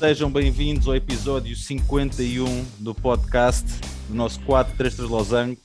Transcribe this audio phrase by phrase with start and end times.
[0.00, 3.66] Sejam bem-vindos ao episódio 51 do podcast
[4.08, 5.60] do nosso 4-3-3 Losango.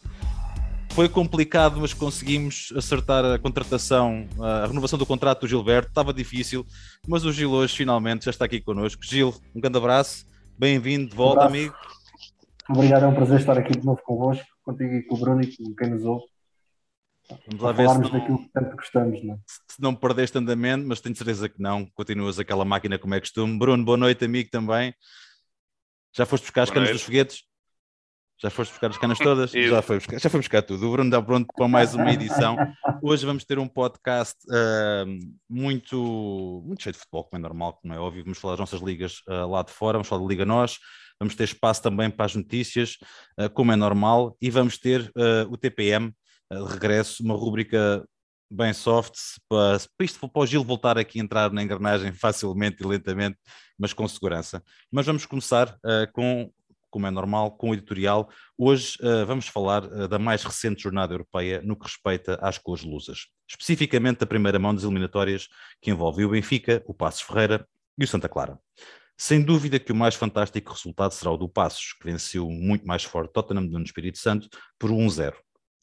[0.92, 5.88] Foi complicado, mas conseguimos acertar a contratação, a renovação do contrato do Gilberto.
[5.88, 6.66] Estava difícil,
[7.08, 9.06] mas o Gil hoje finalmente já está aqui connosco.
[9.06, 10.26] Gil, um grande abraço,
[10.60, 11.74] bem-vindo de volta, um amigo.
[12.70, 15.56] Obrigado, é um prazer estar aqui de novo convosco, contigo e com o Bruno e
[15.56, 16.26] com quem nos ouve.
[17.30, 19.38] Vamos lá ver se não, daquilo que tanto gostamos, não é?
[19.48, 21.86] se não perdeste andamento, mas tenho certeza que não.
[21.96, 23.58] Continuas aquela máquina como é costume.
[23.58, 24.94] Bruno, boa noite, amigo também.
[26.16, 27.44] Já foste buscar as canas dos foguetes?
[28.42, 29.52] Já foste buscar as canas todas?
[29.56, 30.88] já, foi buscar, já foi buscar tudo.
[30.88, 32.56] O Bruno está pronto para mais uma edição.
[33.02, 35.06] Hoje vamos ter um podcast uh,
[35.50, 38.24] muito, muito cheio de futebol, como é normal, como é óbvio.
[38.24, 40.78] Vamos falar das nossas ligas uh, lá de fora, vamos falar da Liga Nós.
[41.20, 42.98] Vamos ter espaço também para as notícias,
[43.40, 44.38] uh, como é normal.
[44.42, 45.12] E vamos ter
[45.50, 46.14] o TPM,
[46.52, 48.06] de regresso, uma rúbrica
[48.50, 49.16] bem soft
[49.50, 53.38] para, isto, para o Gil voltar aqui a entrar na engrenagem facilmente e lentamente,
[53.78, 54.64] mas com segurança.
[54.92, 56.52] Mas vamos começar uh, com,
[56.90, 58.30] como é normal, com o editorial.
[58.58, 62.84] Hoje uh, vamos falar uh, da mais recente jornada europeia no que respeita às cores
[62.84, 65.48] lusas, especificamente da primeira mão das eliminatórias
[65.82, 68.60] que envolve o Benfica, o Passos Ferreira e o Santa Clara.
[69.18, 73.06] Sem dúvida que o mais fantástico resultado será o do Passos, que venceu muito mais
[73.06, 75.34] forte Tottenham do Espírito Santo por 1-0.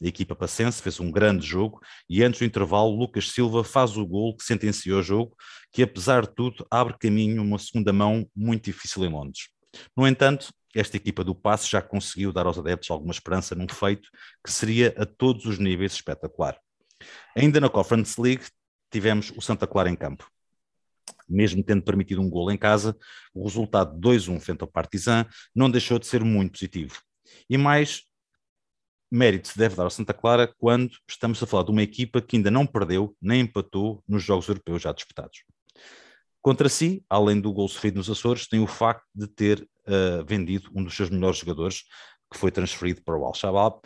[0.02, 4.04] A equipa pacense fez um grande jogo e antes do intervalo Lucas Silva faz o
[4.04, 5.36] gol que sentenciou o jogo,
[5.70, 9.48] que apesar de tudo abre caminho uma segunda mão muito difícil em Londres.
[9.96, 14.08] No entanto, esta equipa do Passo já conseguiu dar aos adeptos alguma esperança num feito
[14.44, 16.58] que seria a todos os níveis espetacular.
[17.36, 18.44] Ainda na Conference League
[18.90, 20.28] tivemos o Santa Clara em campo.
[21.28, 22.96] Mesmo tendo permitido um gol em casa,
[23.32, 27.00] o resultado 2-1 frente ao Partizan não deixou de ser muito positivo.
[27.48, 28.02] E mais
[29.12, 32.36] mérito se deve dar ao Santa Clara quando estamos a falar de uma equipa que
[32.36, 35.44] ainda não perdeu nem empatou nos Jogos Europeus já disputados.
[36.40, 40.70] Contra si, além do gol sofrido nos Açores, tem o facto de ter uh, vendido
[40.74, 41.84] um dos seus melhores jogadores,
[42.32, 43.80] que foi transferido para o Al-Shabaab.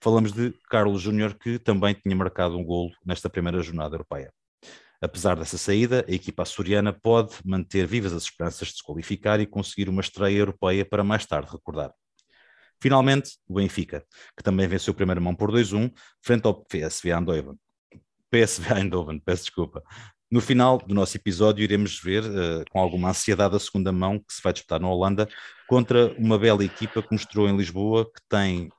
[0.00, 4.32] Falamos de Carlos Júnior, que também tinha marcado um gol nesta primeira jornada europeia.
[5.02, 9.46] Apesar dessa saída, a equipa açoriana pode manter vivas as esperanças de se qualificar e
[9.46, 11.92] conseguir uma estreia europeia para mais tarde recordar.
[12.80, 14.04] Finalmente, o Benfica,
[14.36, 15.92] que também venceu a primeira mão por 2-1,
[16.22, 17.58] frente ao PSV Eindhoven.
[18.30, 19.82] PSV Eindhoven, peço desculpa.
[20.30, 24.32] No final do nosso episódio, iremos ver uh, com alguma ansiedade a segunda mão que
[24.32, 25.28] se vai disputar na Holanda
[25.68, 28.70] contra uma bela equipa que mostrou em Lisboa que tem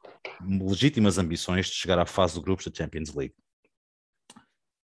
[0.42, 3.36] legítimas ambições de chegar à fase de grupos da Champions League.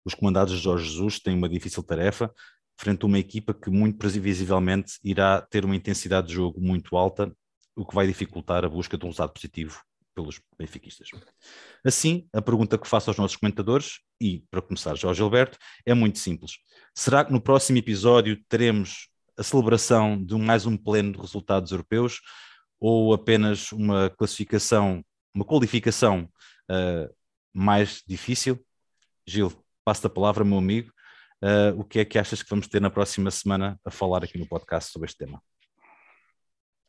[0.05, 2.31] Os comandados de Jorge Jesus têm uma difícil tarefa
[2.79, 7.33] frente a uma equipa que muito previsivelmente irá ter uma intensidade de jogo muito alta
[7.77, 9.81] o que vai dificultar a busca de um resultado positivo
[10.15, 11.09] pelos benfiquistas.
[11.85, 16.17] Assim, a pergunta que faço aos nossos comentadores, e para começar Jorge Alberto, é muito
[16.17, 16.53] simples.
[16.95, 22.19] Será que no próximo episódio teremos a celebração de mais um pleno de resultados europeus
[22.79, 25.05] ou apenas uma classificação,
[25.35, 26.27] uma qualificação
[26.71, 27.13] uh,
[27.53, 28.59] mais difícil?
[29.27, 29.53] Gil,
[29.85, 30.91] passo a palavra, meu amigo.
[31.43, 34.39] Uh, o que é que achas que vamos ter na próxima semana a falar aqui
[34.39, 35.39] no podcast sobre este tema?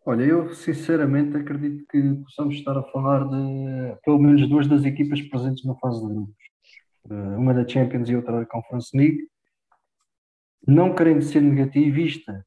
[0.06, 5.20] Olha, eu sinceramente acredito que possamos estar a falar de pelo menos duas das equipas
[5.22, 6.34] presentes na fase de grupos.
[7.10, 9.28] Eh, uma da Champions e outra da Conference League.
[10.66, 12.46] Não querendo ser negativista,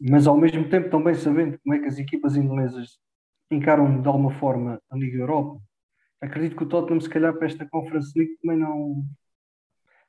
[0.00, 2.98] mas ao mesmo tempo também sabendo como é que as equipas inglesas
[3.50, 5.60] encaram de alguma forma a Liga Europa.
[6.20, 9.04] Acredito que o Tottenham, se calhar, para esta Conference League também não,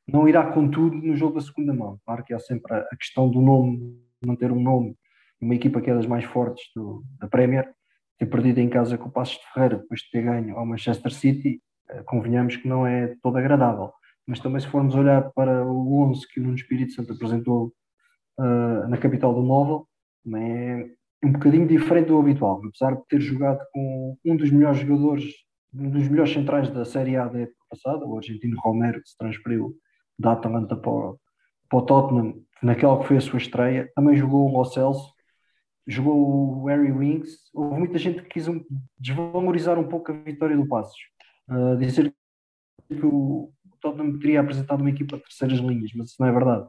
[0.07, 1.99] não irá com tudo no jogo da segunda mão.
[2.05, 4.95] Claro que há sempre a questão do nome, manter um nome
[5.41, 7.69] uma equipa que é das mais fortes do, da Premier,
[8.17, 11.11] ter perdido em casa com o Passos de Ferreira depois de ter ganho ao Manchester
[11.11, 13.91] City, eh, convenhamos que não é todo agradável.
[14.27, 17.73] Mas também se formos olhar para o 11 que o Nuno Espírito Santo apresentou
[18.37, 19.87] uh, na capital do Móvel,
[20.35, 20.89] é
[21.23, 25.33] um bocadinho diferente do habitual, apesar de ter jogado com um dos melhores jogadores,
[25.73, 29.17] um dos melhores centrais da Série A da época passada, o argentino Romero, que se
[29.17, 29.73] transferiu
[30.19, 31.15] da Atalanta para
[31.69, 35.13] para o Tottenham, naquela que foi a sua estreia, também jogou o Celso,
[35.87, 38.63] jogou o Harry Winks, houve muita gente que quis um,
[38.99, 40.99] desvalorizar um pouco a vitória do Passos,
[41.49, 42.13] uh, dizer
[42.87, 46.67] que o Tottenham teria apresentado uma equipa de terceiras linhas, mas isso não é verdade.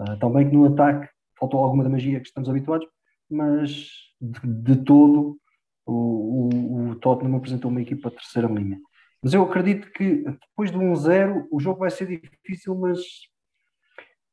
[0.00, 1.08] Uh, também que no ataque
[1.38, 2.86] faltou alguma da magia que estamos habituados,
[3.30, 3.88] mas
[4.20, 5.38] de, de todo
[5.84, 8.78] o, o, o, Tottenham apresentou uma equipa de terceira linha.
[9.22, 13.00] Mas eu acredito que depois do 1-0 o jogo vai ser difícil, mas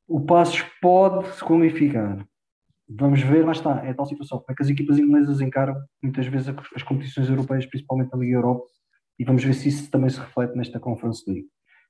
[0.06, 2.26] o Passos pode se qualificar
[2.98, 4.38] vamos ver, lá está, é tal situação.
[4.38, 8.36] Como é que as equipas inglesas encaram muitas vezes as competições europeias, principalmente a Liga
[8.36, 8.64] Europa,
[9.18, 11.46] e vamos ver se isso também se reflete nesta Conference League.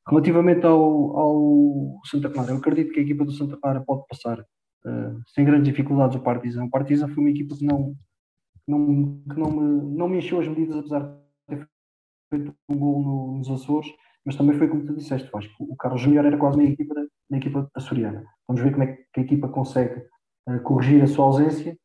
[0.09, 4.41] Relativamente ao, ao Santa Clara, eu acredito que a equipa do Santa Clara pode passar
[4.41, 6.65] uh, sem grandes dificuldades o Partizan.
[6.65, 7.95] O Partizan foi uma equipa que não,
[8.67, 11.69] não, que não, me, não me encheu as medidas, apesar de ter
[12.31, 13.89] feito um gol no, nos Açores,
[14.25, 16.95] mas também foi como tu disseste, que o Carlos Júnior era quase na equipa,
[17.31, 18.25] na equipa açoriana.
[18.47, 20.03] Vamos ver como é que a equipa consegue
[20.59, 21.77] corrigir a sua ausência,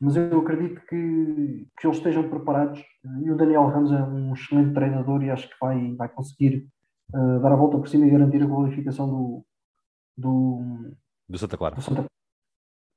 [0.00, 2.82] mas eu acredito que, que eles estejam preparados
[3.22, 6.66] e o Daniel Ramos é um excelente treinador e acho que vai, vai conseguir
[7.14, 9.44] uh, dar a volta por cima e garantir a qualificação do,
[10.16, 10.94] do,
[11.28, 11.76] do Santa Clara.
[11.76, 12.04] Do Santa...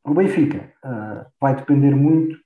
[0.04, 2.38] O Benfica uh, vai depender muito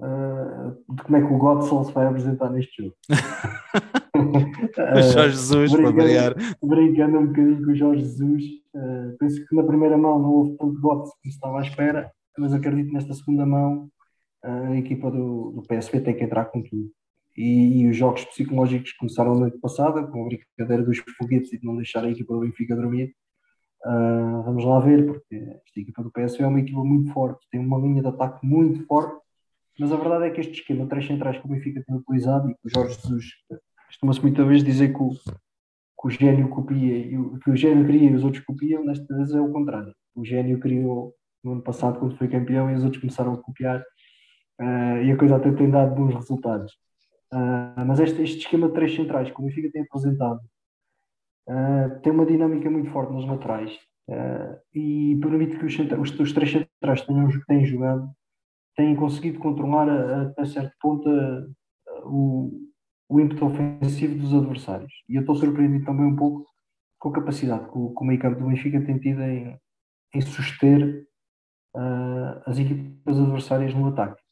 [0.00, 2.96] uh, de como é que o Godsall se vai apresentar neste jogo.
[4.16, 6.34] o Jorge Jesus, para variar.
[6.62, 8.44] Brincando um bocadinho com o Jorge Jesus,
[9.18, 12.88] penso que na primeira mão não houve tanto Godsall como estava à espera, mas acredito
[12.88, 13.90] que nesta segunda mão
[14.42, 16.90] a equipa do, do PSV tem que entrar com tudo.
[17.36, 21.58] E, e, os jogos psicológicos começaram na noite passada, com a brincadeira dos foguetes e
[21.58, 23.14] de não deixar a equipa do Benfica dormir.
[23.84, 27.60] Uh, vamos lá ver, porque esta equipa do PSV é uma equipa muito forte, tem
[27.60, 29.20] uma linha de ataque muito forte,
[29.78, 32.54] mas a verdade é que este esquema, três centrais que o Benfica tem utilizado e
[32.54, 33.24] que o Jorge Jesus
[33.86, 38.10] costuma-se muitas vezes dizer que o, que o gênio copia, o, que o gênio cria
[38.10, 39.94] e os outros copiam, nesta vez é o contrário.
[40.14, 41.14] O gênio criou
[41.44, 43.80] no ano passado quando foi campeão e os outros começaram a copiar
[44.60, 46.72] uh, e a coisa até tem dado bons resultados.
[47.32, 50.40] Uh, mas este, este esquema de três centrais que o Benfica tem apresentado
[51.48, 53.70] Uh, tem uma dinâmica muito forte nos laterais
[54.74, 58.10] e permite que os, os, os três centrais têm, têm jogado
[58.76, 61.54] têm conseguido controlar até certo ponto uh,
[62.04, 62.50] o,
[63.08, 64.92] o ímpeto ofensivo dos adversários.
[65.08, 66.46] E eu estou surpreendido também um pouco
[66.98, 69.58] com a capacidade que o, que o meio campo do Benfica tem tido em,
[70.14, 71.06] em suster
[72.46, 74.22] as equipas adversárias no ataque.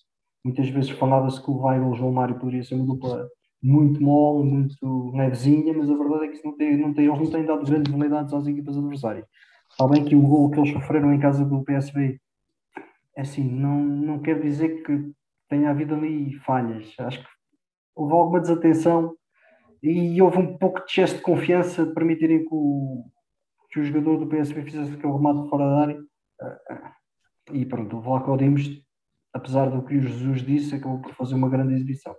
[0.44, 3.28] Muitas vezes falava-se que o Weigl, o João Mário poderia ser uma dupla
[3.62, 7.30] muito mole, muito levezinha, mas a verdade é que não tem, não tem, eles não
[7.30, 9.26] têm dado grandes vulnerabilidades às equipas adversárias.
[9.70, 12.18] Está bem que o gol que eles sofreram em casa do PSV, é
[13.16, 15.12] assim, não, não quer dizer que
[15.48, 16.94] tenha havido ali falhas.
[16.98, 17.28] Acho que
[17.94, 19.16] houve alguma desatenção
[19.82, 23.04] e houve um pouco de excesso de confiança de permitirem que o,
[23.70, 26.04] que o jogador do PSV fizesse aquele remate fora da área.
[27.52, 28.82] E pronto, o Vlaco Dimos,
[29.32, 32.16] apesar do que o Jesus disse, acabou por fazer uma grande exibição.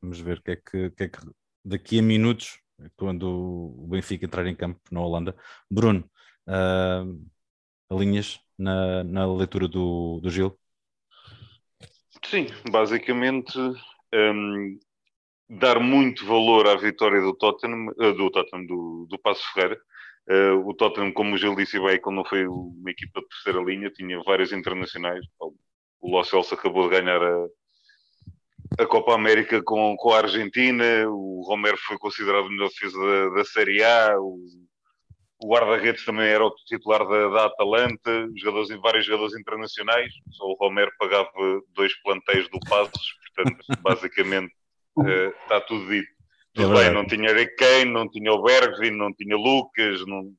[0.00, 1.18] Vamos ver o que, é que, que, é que
[1.64, 2.60] daqui a minutos,
[2.96, 3.28] quando
[3.78, 5.36] o Benfica entrar em campo na Holanda.
[5.70, 6.08] Bruno,
[6.48, 7.26] uh,
[7.90, 10.56] alinhas na, na leitura do, do Gil?
[12.24, 13.58] Sim, basicamente
[14.14, 14.78] um,
[15.48, 19.80] dar muito valor à vitória do Tottenham, uh, do Tottenham, do, do Passo Ferreira.
[20.28, 23.62] Uh, o Tottenham, como o Gil disse bem, quando não foi uma equipa de terceira
[23.62, 25.24] linha, tinha vários internacionais.
[26.00, 27.46] O Los Celso acabou de ganhar a,
[28.78, 33.28] a Copa América com, com a Argentina, o Romero foi considerado o melhor defesa da,
[33.36, 34.36] da Série A, o,
[35.38, 40.56] o guarda-redes também era o titular da, da Atalanta, jogadores, vários jogadores internacionais, só o
[40.58, 41.30] Romero pagava
[41.74, 44.52] dois plantéis do Passos, portanto, basicamente
[44.96, 46.08] uh, está tudo dito.
[46.56, 50.32] É tudo é bem, não tinha Kane, não tinha o Bergvin, não tinha Lucas, não,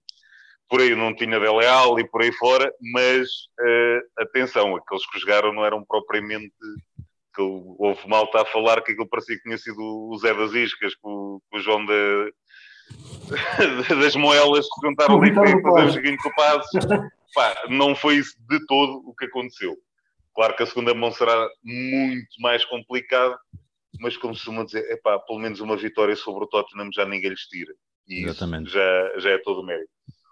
[0.68, 3.28] por aí não tinha Dele Alli e por aí fora, mas
[3.60, 6.54] uh, atenção, aqueles que jogaram não eram propriamente
[7.36, 10.96] que houve malta a falar que aquilo parecia que tinha sido o Zé das Iscas,
[10.96, 12.34] que o, o João de,
[14.02, 16.32] das Moelas que juntaram ali para fazer o seguinte com
[17.34, 19.76] Pá, não foi isso de todo o que aconteceu.
[20.34, 23.38] Claro que a segunda mão será muito mais complicada,
[24.00, 27.30] mas como se costuma dizer, epá, pelo menos uma vitória sobre o Tottenham já ninguém
[27.30, 27.74] lhes tira.
[28.08, 28.72] E Exatamente.
[28.72, 29.92] já, já é todo o mérito.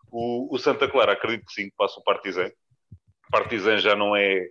[0.10, 2.50] O, o Santa Clara, acredito que sim, que passa o Partizan.
[3.30, 4.48] Partizan já não é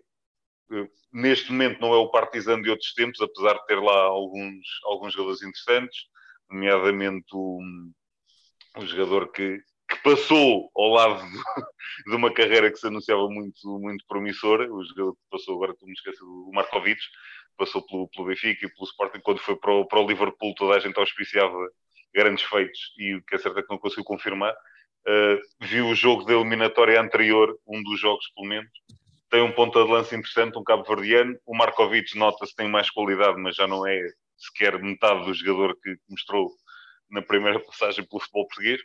[1.13, 5.13] neste momento não é o Partizan de outros tempos, apesar de ter lá alguns, alguns
[5.13, 6.07] jogadores interessantes,
[6.51, 7.61] nomeadamente o,
[8.77, 9.59] um jogador que,
[9.89, 14.85] que, passou ao lado de, de, uma carreira que se anunciava muito, muito promissora, o
[14.85, 17.01] jogador que passou, agora estou me esqueço, o Markovic,
[17.57, 20.77] passou pelo, pelo Benfica e pelo Sporting, quando foi para o, para o Liverpool toda
[20.77, 21.57] a gente auspiciava
[22.13, 24.55] grandes feitos e o que é certo é que não conseguiu confirmar.
[25.07, 28.71] Uh, viu o jogo da eliminatória anterior, um dos jogos pelo menos,
[29.31, 31.37] tem um ponta de lança interessante, um cabo-verdiano.
[31.45, 34.01] O Markovic nota-se tem mais qualidade, mas já não é
[34.37, 36.51] sequer metade do jogador que mostrou
[37.11, 38.81] na primeira passagem pelo futebol português.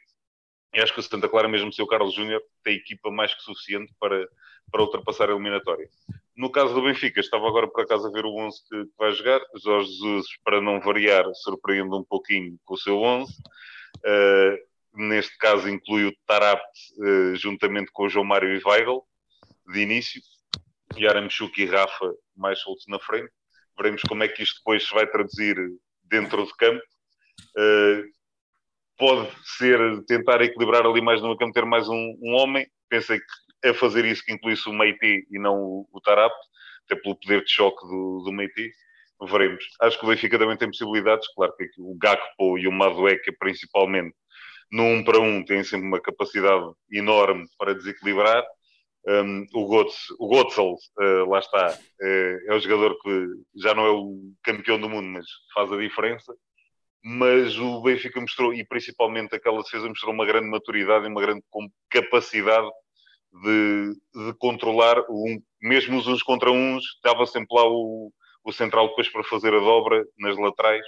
[0.74, 3.42] E acho que o Santa Clara, mesmo sem o Carlos Júnior, tem equipa mais que
[3.42, 4.28] suficiente para,
[4.72, 5.90] para ultrapassar a eliminatória.
[6.38, 9.12] No caso do Benfica, estava agora por acaso a ver o 11 que, que vai
[9.12, 9.42] jogar.
[9.62, 13.32] Jorge Jesus, para não variar, surpreende um pouquinho com o seu 11.
[13.32, 13.38] Uh,
[14.06, 14.64] eh,
[14.94, 19.04] neste caso inclui o Tarap uh, juntamente com o João Mário e Weigl
[19.74, 20.22] de início.
[20.96, 23.32] Yaramchuk e Rafa mais soltos na frente.
[23.80, 25.56] Veremos como é que isto depois se vai traduzir
[26.04, 26.82] dentro de campo.
[27.58, 28.04] Uh,
[28.98, 32.68] pode ser tentar equilibrar ali mais no campo, ter mais um, um homem.
[32.90, 36.34] Pensei que a fazer isso que incluísse o Meiti e não o, o Tarap,
[36.86, 38.72] até pelo poder de choque do, do Meiti.
[39.22, 39.66] Veremos.
[39.82, 41.28] Acho que o Benfica também tem possibilidades.
[41.34, 44.16] Claro que o Gakpo e o Madueca, principalmente,
[44.72, 48.46] no para um, têm sempre uma capacidade enorme para desequilibrar.
[49.08, 53.86] Um, o, Götze, o Götzel, uh, lá está, uh, é o jogador que já não
[53.86, 56.34] é o campeão do mundo, mas faz a diferença.
[57.04, 61.42] Mas o Benfica mostrou, e principalmente aquela defesa, mostrou uma grande maturidade e uma grande
[61.90, 62.70] capacidade
[63.32, 68.12] de, de controlar, um, mesmo os uns contra uns, estava sempre lá o,
[68.44, 70.86] o central depois para fazer a dobra nas laterais.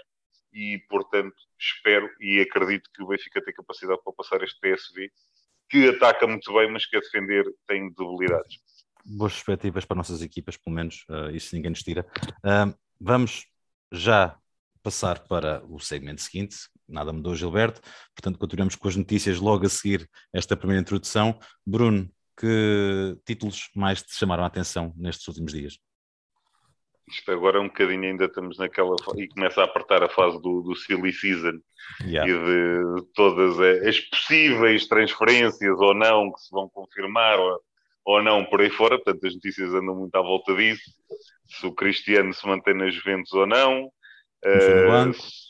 [0.53, 5.09] E, portanto, espero e acredito que o Benfica tem capacidade para passar este PSV,
[5.71, 8.59] que ataca muito bem, mas que a defender tem debilidades.
[9.05, 12.05] Boas perspectivas para nossas equipas, pelo menos, uh, isso ninguém nos tira.
[12.43, 13.47] Uh, vamos
[13.91, 14.37] já
[14.83, 16.57] passar para o segmento seguinte.
[16.87, 17.81] Nada mudou, Gilberto.
[18.13, 21.39] Portanto, continuamos com as notícias logo a seguir esta primeira introdução.
[21.65, 25.79] Bruno, que títulos mais te chamaram a atenção nestes últimos dias?
[27.07, 30.61] Isto agora é um bocadinho, ainda estamos naquela e começa a apertar a fase do,
[30.61, 31.59] do silly season
[32.05, 32.29] yeah.
[32.29, 37.59] e de todas as possíveis transferências ou não que se vão confirmar ou,
[38.05, 38.97] ou não por aí fora.
[38.97, 40.91] Portanto, as notícias andam muito à volta disso.
[41.47, 43.91] Se o Cristiano se mantém nas Juventus ou não.
[44.41, 45.17] Começou no banco.
[45.17, 45.41] Uh,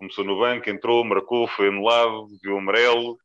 [0.00, 3.18] começou no banco, entrou, marcou, foi anulado, viu amarelo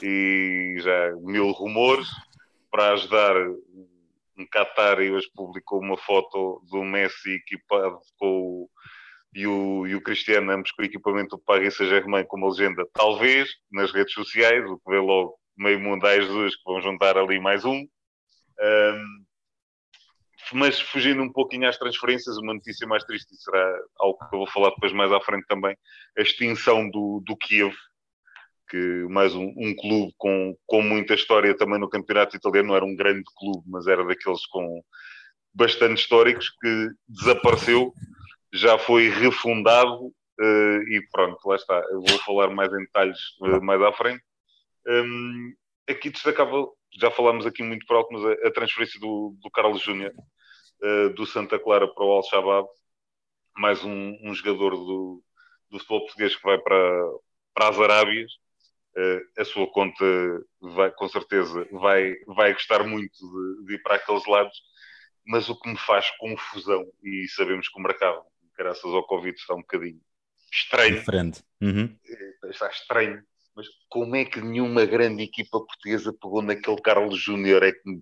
[0.00, 2.06] e já mil rumores
[2.70, 3.34] para ajudar
[4.36, 8.70] um e hoje publicou uma foto do Messi equipado com o,
[9.34, 13.50] e, o, e o Cristiano, ambos com o equipamento do Paris Saint-Germain como legenda, talvez,
[13.70, 17.38] nas redes sociais, o que vê logo meio mundo a Jesus que vão juntar ali
[17.38, 17.78] mais um.
[17.78, 19.22] um
[20.54, 24.46] mas fugindo um pouquinho às transferências, uma notícia mais triste será algo que eu vou
[24.46, 25.76] falar depois mais à frente também,
[26.18, 27.74] a extinção do, do Kiev,
[28.72, 32.84] que mais um, um, clube com, com muita história também no campeonato italiano, não era
[32.86, 34.82] um grande clube, mas era daqueles com
[35.52, 37.92] bastante históricos, que desapareceu,
[38.50, 41.84] já foi refundado uh, e pronto, lá está.
[41.90, 44.24] Eu vou falar mais em detalhes uh, mais à frente.
[44.88, 45.52] Um,
[45.86, 46.66] aqui destacava,
[46.98, 50.14] já falámos aqui muito por alto, mas a, a transferência do, do Carlos Júnior
[50.82, 52.66] uh, do Santa Clara para o Al-Shabaab,
[53.54, 55.22] mais um, um jogador do,
[55.70, 57.02] do futebol português que vai para,
[57.54, 58.32] para as Arábias
[59.38, 60.04] a sua conta
[60.60, 64.56] vai, com certeza vai, vai gostar muito de, de, ir para aqueles lados,
[65.26, 68.22] mas o que me faz confusão, e sabemos que o mercado,
[68.56, 70.00] graças ao Covid, está um bocadinho
[70.52, 70.96] estranho.
[70.96, 71.42] Diferente.
[71.60, 71.96] Uhum.
[72.06, 73.22] Eh, está estranho,
[73.56, 77.62] mas como é que nenhuma grande equipa portuguesa pegou naquele Carlos Júnior?
[77.62, 78.00] É que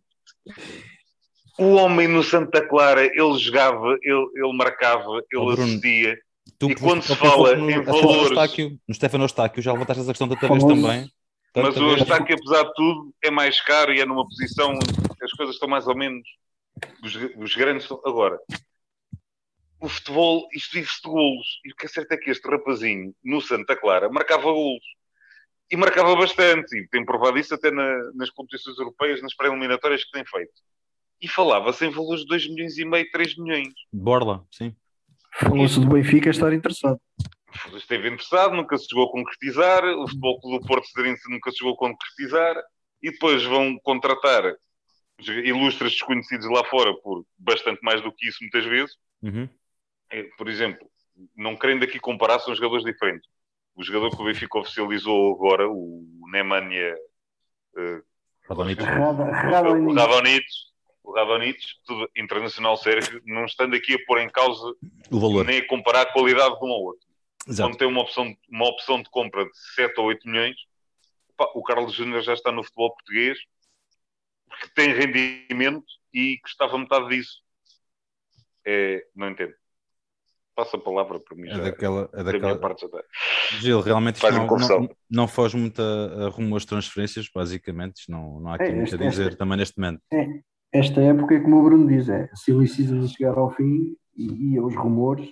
[1.59, 6.19] o homem no Santa Clara, ele jogava, ele, ele marcava, ele oh, assistia
[6.61, 8.29] Tu, e quando se fala no, em valores.
[8.29, 11.11] Eustáquio, no Stefano Eustáquio já levantaste essa questão da vez também.
[11.57, 14.79] Mas o Eustáquio, apesar de tudo, é mais caro e é numa posição
[15.23, 16.29] as coisas estão mais ou menos.
[17.03, 17.99] Os, os grandes estão.
[18.05, 18.39] Agora,
[19.81, 21.61] o futebol, isto vive-se de golos.
[21.65, 24.85] E o que é certo é que este rapazinho, no Santa Clara, marcava golos.
[25.71, 26.77] E marcava bastante.
[26.77, 30.53] E tem provado isso até na, nas competições europeias, nas pré-eliminatórias que tem feito.
[31.23, 33.73] E falava-se em valores de 2 milhões e meio, 3 milhões.
[33.91, 34.77] Borla, sim.
[35.33, 37.01] Falou-se do Benfica estar interessado.
[37.75, 39.85] Esteve interessado, nunca se chegou a concretizar.
[39.85, 42.57] O Futebol do Porto Cedarense nunca se chegou a concretizar.
[43.03, 44.55] E depois vão contratar
[45.19, 48.97] ilustres desconhecidos lá fora por bastante mais do que isso, muitas vezes.
[49.23, 49.49] Uhum.
[50.37, 50.91] Por exemplo,
[51.37, 53.29] não querendo aqui comparar, são jogadores diferentes.
[53.75, 56.97] O jogador que o Benfica oficializou agora, o Nemanja
[57.77, 58.03] uh,
[58.49, 58.83] Radonjic,
[61.15, 61.53] o
[61.85, 64.75] tudo internacional sérvio, não estando aqui a pôr em causa
[65.11, 65.45] o valor.
[65.45, 67.11] nem a comparar a qualidade de um ao outro.
[67.49, 67.69] Exato.
[67.69, 70.57] Quando tem uma opção, uma opção de compra de 7 ou 8 milhões,
[71.37, 73.39] pá, o Carlos Júnior já está no futebol português,
[74.61, 77.41] que tem rendimento e custava metade disso.
[78.67, 79.55] É, não entendo.
[80.55, 81.49] Passa a palavra para mim.
[81.49, 82.59] É já, daquela, é daquela...
[82.59, 88.03] parte já Gil, realmente não, não, não, foge muito a, a rumo às transferências, basicamente.
[88.09, 90.03] Não, não há aqui é, muito a dizer este, também neste momento.
[90.73, 94.61] Esta época é como o Bruno diz, é silly season chegar ao fim e, e
[94.61, 95.29] os rumores.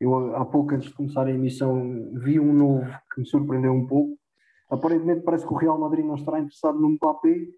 [0.00, 3.86] Eu há pouco antes de começar a emissão vi um novo que me surpreendeu um
[3.86, 4.18] pouco.
[4.70, 7.48] Aparentemente parece que o Real Madrid não estará interessado no Mbappé,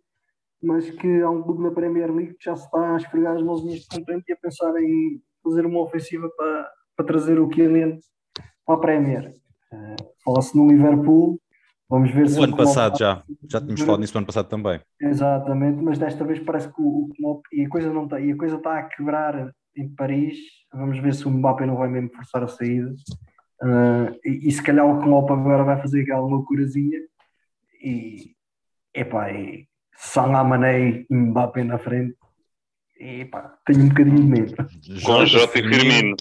[0.62, 3.42] mas que há um clube na Premier League que já se está a esfregar as
[3.42, 7.98] mãozinhas de contente e a pensar em fazer uma ofensiva para, para trazer o Kylian
[8.66, 9.34] para a Premier.
[9.72, 11.40] Uh, Fala-se no Liverpool,
[11.90, 13.20] Vamos ver se o ano passado já,
[13.50, 14.80] já tínhamos falado nisso no ano passado também.
[15.00, 18.36] Exatamente, mas desta vez parece que o, o e a coisa não está, e a
[18.36, 20.38] coisa está a quebrar em Paris.
[20.72, 22.94] Vamos ver se o Mbappé não vai mesmo forçar a saída.
[23.60, 26.98] Uh, e, e, se calhar o Klopp agora vai fazer aquela loucurazinha
[27.82, 28.34] e
[28.94, 29.66] epá, e
[29.96, 32.16] Salah, Mané e Mbappé na frente.
[33.00, 34.54] E pá, tenho um bocadinho de medo.
[35.04, 36.16] Com Jota e Firmino.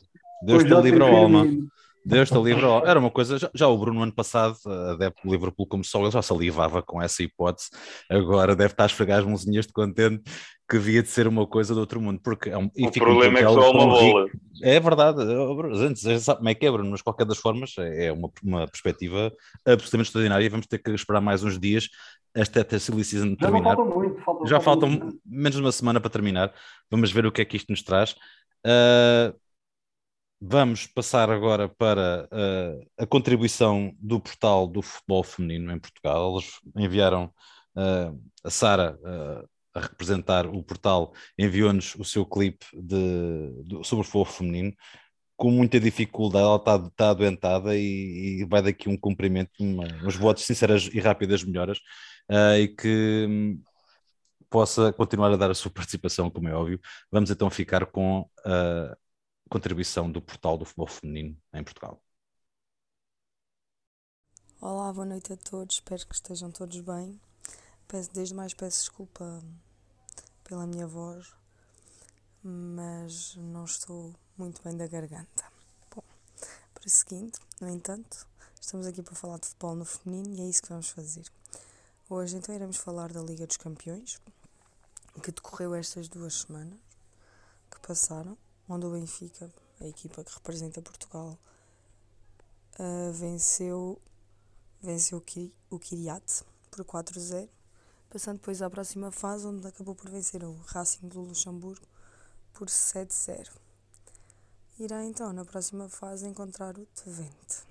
[0.45, 1.45] Deus te livre a alma.
[2.05, 2.65] Deus te livre.
[2.85, 4.57] Era uma coisa, já, já, o Bruno ano passado,
[4.91, 7.69] adepto do Liverpool como só, ele já salivava com essa hipótese.
[8.09, 10.23] Agora deve estar a esfregar as mãozinhas de contente
[10.69, 12.19] que havia de ser uma coisa do outro mundo.
[12.23, 14.27] Porque é um, o problema é que só uma bola.
[14.61, 15.21] É verdade.
[15.83, 18.67] Antes, já sabe como é que é, Bruno, mas qualquer das formas é uma, uma
[18.67, 19.31] perspectiva
[19.65, 21.89] absolutamente extraordinária e vamos ter que esperar mais uns dias
[22.35, 23.75] esta silly season terminar.
[23.75, 26.53] Falta muito, falta, já faltam menos de uma semana para terminar.
[26.89, 28.15] Vamos ver o que é que isto nos traz.
[28.65, 29.33] Uh,
[30.41, 36.31] Vamos passar agora para uh, a contribuição do portal do futebol feminino em Portugal.
[36.31, 37.25] Eles enviaram
[37.75, 44.01] uh, a Sara uh, a representar o portal, enviou-nos o seu clipe de, de, sobre
[44.01, 44.73] o futebol feminino
[45.35, 46.45] com muita dificuldade.
[46.45, 49.85] Ela está, está adoentada e, e, vai daqui um cumprimento, uma,
[50.17, 51.79] votos sinceras e rápidas melhoras
[52.59, 53.61] e que um,
[54.49, 56.79] possa continuar a dar a sua participação, como é óbvio.
[57.11, 58.25] Vamos então ficar com
[59.49, 61.99] contribuição do portal do futebol feminino em Portugal.
[64.61, 67.19] Olá, boa noite a todos, espero que estejam todos bem.
[67.87, 69.43] Peço, desde mais peço desculpa
[70.43, 71.33] pela minha voz,
[72.43, 75.51] mas não estou muito bem da garganta.
[75.95, 76.03] Bom,
[76.73, 78.27] para o seguinte, no entanto,
[78.61, 81.25] estamos aqui para falar de futebol no feminino e é isso que vamos fazer.
[82.07, 84.21] Hoje então iremos falar da Liga dos Campeões,
[85.23, 86.79] que decorreu estas duas semanas
[87.71, 88.37] que passaram
[88.69, 91.37] onde o Benfica, a equipa que representa Portugal,
[92.79, 93.99] uh, venceu,
[94.81, 95.23] venceu
[95.69, 97.49] o Kiriat por 4-0,
[98.09, 101.85] passando depois à próxima fase, onde acabou por vencer o Racing do Luxemburgo
[102.53, 103.49] por 7-0.
[104.79, 107.67] Irá então, na próxima fase, encontrar o Twente.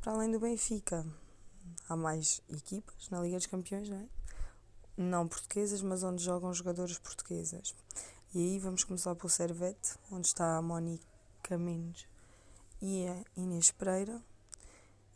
[0.00, 1.04] Para além do Benfica,
[1.88, 4.08] há mais equipas na Liga dos Campeões, não é?
[4.96, 7.74] Não portuguesas, mas onde jogam jogadores portuguesas.
[8.34, 12.04] E aí vamos começar pelo Servete, onde está a Mónica Mendes
[12.82, 14.20] e a Inês Pereira.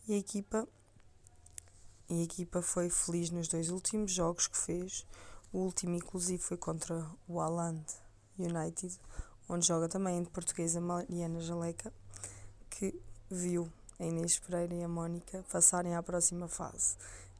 [0.07, 0.68] E a equipa,
[2.09, 5.04] a equipa foi feliz nos dois últimos jogos que fez.
[5.52, 7.85] O último, inclusive, foi contra o Aland
[8.38, 8.96] United,
[9.48, 11.92] onde joga também a portuguesa Mariana Jaleca,
[12.70, 16.96] que viu a Inês Pereira e a Mónica passarem à próxima fase.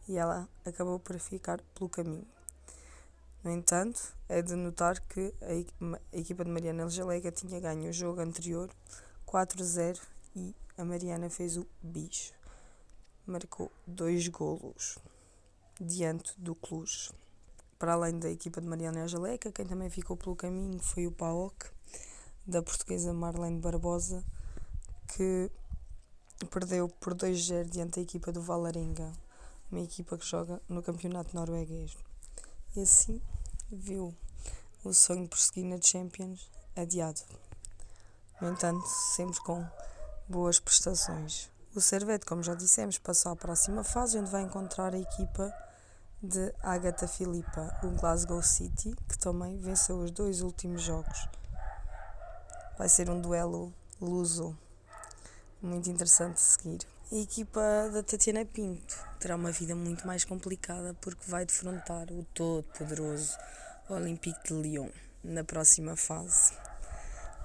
[0.09, 2.27] E ela acabou por ficar pelo caminho.
[3.45, 5.33] No entanto, é de notar que
[6.13, 8.69] a equipa de Mariana Angeleca tinha ganho o jogo anterior
[9.27, 10.01] 4-0
[10.35, 12.35] e a Mariana fez o bicho.
[13.25, 14.99] Marcou dois golos
[15.81, 17.13] diante do Cluj.
[17.79, 21.71] Para além da equipa de Mariana Angeleca, quem também ficou pelo caminho foi o PAOC,
[22.45, 24.25] da portuguesa Marlene Barbosa,
[25.15, 25.49] que
[26.51, 29.13] perdeu por 2-0 diante da equipa do Valarenga,
[29.71, 31.97] uma equipa que joga no campeonato norueguês
[32.79, 33.21] e assim
[33.71, 34.15] viu
[34.85, 37.21] o sonho de prosseguir na Champions adiado.
[38.41, 39.67] No entanto, sempre com
[40.29, 41.51] boas prestações.
[41.75, 45.53] O Servete, como já dissemos, passou à próxima fase, onde vai encontrar a equipa
[46.23, 51.29] de Agatha Filipa, o Glasgow City, que também venceu os dois últimos jogos.
[52.79, 54.57] Vai ser um duelo luso,
[55.61, 56.98] muito interessante de seguir.
[57.11, 62.23] A equipa da Tatiana Pinto terá uma vida muito mais complicada porque vai defrontar o
[62.35, 63.35] todo-poderoso
[63.89, 64.91] Olympique de Lyon
[65.25, 66.53] na próxima fase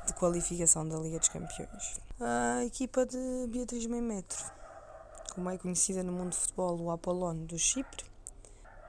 [0.06, 1.98] de qualificação da Liga dos Campeões.
[2.20, 4.44] A equipa de Beatriz Meimetro,
[5.34, 8.04] como é conhecida no mundo do futebol, o Apollon do Chipre,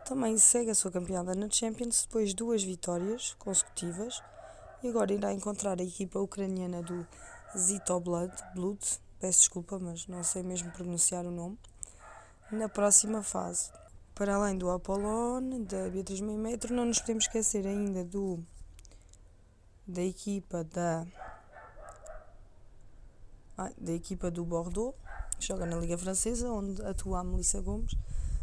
[0.05, 4.21] também segue a sua campeonato na Champions depois de duas vitórias consecutivas
[4.83, 7.07] e agora irá encontrar a equipa ucraniana do
[7.57, 8.85] Zitoblad Blood
[9.25, 11.59] peço desculpa, mas não sei mesmo pronunciar o nome,
[12.53, 13.73] na próxima fase.
[14.15, 18.45] Para além do Apollon, da Beatriz Meio Metro, não nos podemos esquecer ainda do
[19.87, 21.07] da equipa da
[23.79, 24.95] da equipa do Bordeaux,
[25.39, 27.95] que joga na Liga Francesa, onde atua a Melissa Gomes,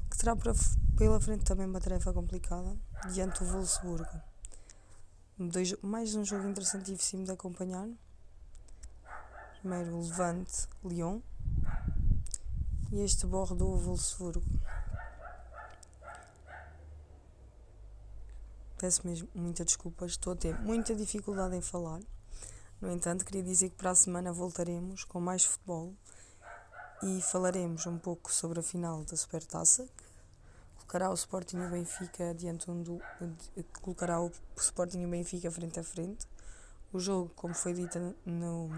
[0.09, 0.53] que terá para,
[0.97, 2.75] pela frente também uma tarefa complicada
[3.13, 4.19] diante do Wolfsburgo.
[5.37, 7.87] Dois, mais um jogo interessantíssimo de acompanhar.
[9.61, 11.21] Primeiro Levante Lyon
[12.91, 14.43] e este Bordeaux Wolfsburgo.
[18.79, 21.99] Peço mesmo muita desculpa, estou a ter muita dificuldade em falar.
[22.81, 25.93] No entanto, queria dizer que para a semana voltaremos com mais futebol
[27.03, 31.69] e falaremos um pouco sobre a final da Supertaça, que colocará o Sporting e o
[31.69, 32.99] Benfica diante um do,
[33.79, 36.25] colocará o Sporting e o Benfica frente a frente.
[36.91, 38.71] O jogo, como foi dito no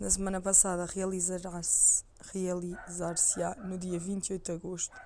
[0.00, 4.98] na semana passada realizar-se realizar no dia 28 de agosto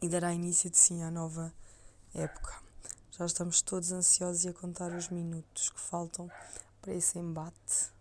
[0.00, 1.52] e dará início de sim à nova
[2.14, 2.62] época.
[3.10, 6.30] Já estamos todos ansiosos e a contar os minutos que faltam
[6.80, 7.92] para esse embate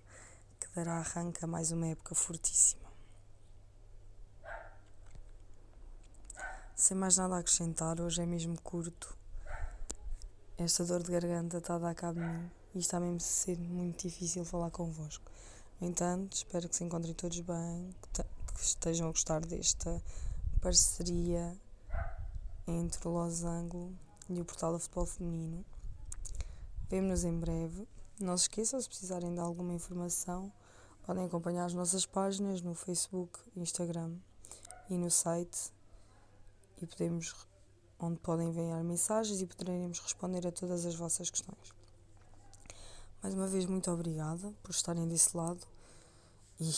[0.57, 2.87] que dará arranque a mais uma época fortíssima.
[6.77, 9.17] Sem mais nada a acrescentar, hoje é mesmo curto.
[10.57, 13.57] Esta dor de garganta está a dar cabo de mim e está mesmo a ser
[13.57, 15.29] muito difícil falar convosco.
[15.79, 20.01] Entanto, espero que se encontrem todos bem, que, que estejam a gostar desta
[20.59, 21.55] parceria
[22.67, 23.93] entre o Losango
[24.27, 25.63] e o Portal do Futebol Feminino.
[26.89, 27.87] Vemo-nos em breve.
[28.19, 30.51] Não se esqueçam, se precisarem de alguma informação,
[31.03, 34.15] podem acompanhar as nossas páginas no Facebook, Instagram
[34.89, 35.71] e no site
[36.81, 37.47] e podemos
[37.99, 41.76] onde podem enviar mensagens e poderemos responder a todas as vossas questões.
[43.27, 45.59] Mais uma vez, muito obrigada por estarem desse lado
[46.61, 46.71] e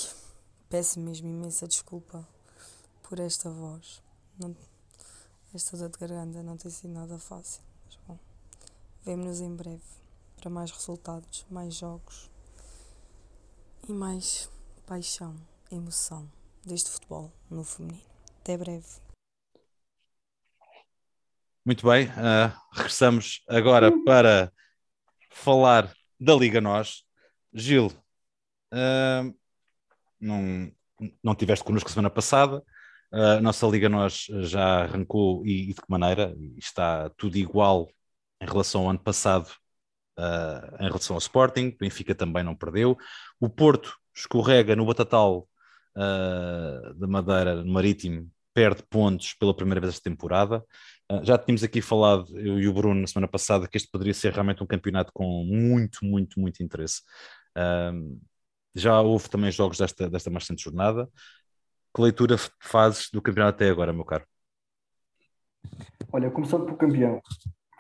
[0.68, 2.28] peço mesmo imensa desculpa
[3.04, 4.02] por esta voz.
[4.36, 4.58] Não,
[5.54, 8.18] esta dor de garganta não tem sido nada fácil, mas bom,
[9.04, 9.84] vemo-nos em breve
[10.38, 12.32] para mais resultados, mais jogos
[13.88, 14.50] e mais
[14.88, 15.36] paixão,
[15.70, 16.28] emoção
[16.66, 18.10] deste futebol no feminino.
[18.42, 18.88] Até breve.
[21.64, 24.52] Muito bem, uh, regressamos agora para
[25.30, 27.04] falar da Liga Nós.
[27.54, 27.88] Gil,
[28.74, 29.36] uh,
[30.20, 30.72] não,
[31.24, 32.64] não tiveste connosco semana passada,
[33.12, 36.36] uh, a nossa Liga Nós já arrancou e, e, de que maneira?
[36.58, 37.90] Está tudo igual
[38.42, 39.50] em relação ao ano passado,
[40.80, 42.98] em relação ao Sporting, Benfica também não perdeu,
[43.40, 45.48] o Porto escorrega no Batatal
[45.96, 50.64] da Madeira, Marítimo, perde pontos pela primeira vez esta temporada.
[51.12, 54.14] Ah, já tínhamos aqui falado, eu e o Bruno, na semana passada, que este poderia
[54.14, 57.02] ser realmente um campeonato com muito, muito, muito interesse.
[58.76, 61.10] já houve também jogos desta, desta mais recente jornada.
[61.96, 64.24] Que leitura fazes do campeonato até agora, meu caro?
[66.14, 67.20] Olha, começando pelo campeão.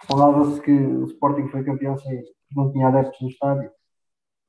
[0.07, 2.23] Falava-se que o Sporting foi campeão sem
[2.55, 3.71] não tinha adeptos no estádio.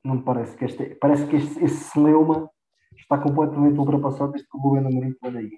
[0.02, 2.50] Não me parece que este, parece que este, esse celeuma
[2.96, 5.50] está completamente ultrapassado desde que o Rubén Amorim foi daí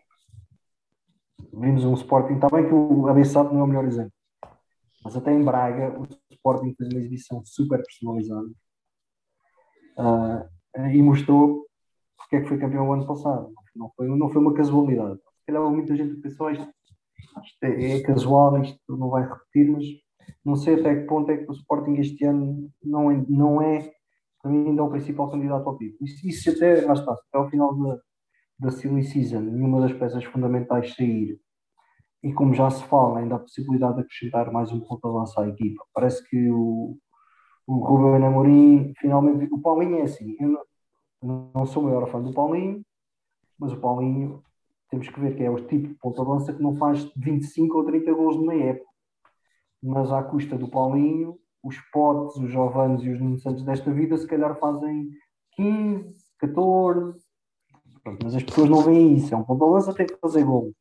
[1.53, 4.12] vimos um Sporting, está bem que o Abençoado não é o melhor exemplo,
[5.05, 8.49] mas até em Braga o Sporting fez uma exibição super personalizada
[9.99, 11.67] uh, e mostrou
[12.17, 13.53] porque é que foi campeão o ano passado.
[13.77, 15.17] Não foi, não foi uma casualidade.
[15.17, 16.67] Se calhar muita gente pensou isto,
[17.45, 19.85] isto é, é, casual, isto não vai repetir, mas
[20.45, 23.93] não sei até que ponto é que o Sporting este ano não é, não é
[24.41, 26.05] para mim ainda o principal candidato ao título.
[26.05, 27.99] Isso, isso até, lá está, até ao final da,
[28.59, 31.38] da silly season, nenhuma das peças fundamentais sair,
[32.23, 35.45] e como já se fala, ainda a possibilidade de acrescentar mais um ponto a lançar
[35.45, 35.85] à equipa.
[35.93, 36.97] Parece que o,
[37.67, 40.65] o Ruben Amorim, finalmente, o Paulinho é assim, eu
[41.23, 42.85] não, não sou o maior fã do Paulinho,
[43.59, 44.43] mas o Paulinho,
[44.91, 47.85] temos que ver que é o tipo de ponta lança que não faz 25 ou
[47.85, 48.91] 30 gols numa época.
[49.83, 54.17] Mas à custa do Paulinho, os Potes, os Jovanes e os Nuno Santos desta vida,
[54.17, 55.09] se calhar fazem
[55.57, 57.21] 15, 14,
[58.03, 59.33] Pronto, mas as pessoas não veem isso.
[59.33, 60.73] É um ponto de lança, tem que fazer gol.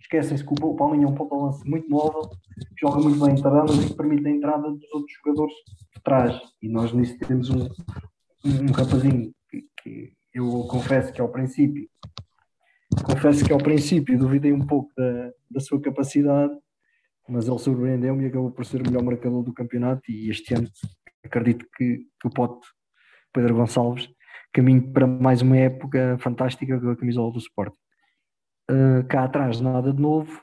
[0.00, 2.30] Esquecem-se que o Paulinho é um ponto de lança muito móvel,
[2.78, 5.54] joga muito bem em tabelas e permite a entrada dos outros jogadores
[5.94, 6.40] de trás.
[6.62, 7.68] E nós nisso temos um,
[8.44, 11.88] um rapazinho que, que eu confesso que ao princípio
[13.04, 16.52] confesso que ao princípio duvidei um pouco da, da sua capacidade,
[17.28, 20.10] mas ele surpreendeu-me e acabou por ser o melhor marcador do campeonato.
[20.10, 20.68] E este ano
[21.24, 22.66] acredito que, que o Pote
[23.32, 24.08] Pedro Gonçalves
[24.52, 27.76] caminho para mais uma época fantástica com a camisola do Sporting.
[28.70, 30.40] Uh, cá atrás, nada de novo.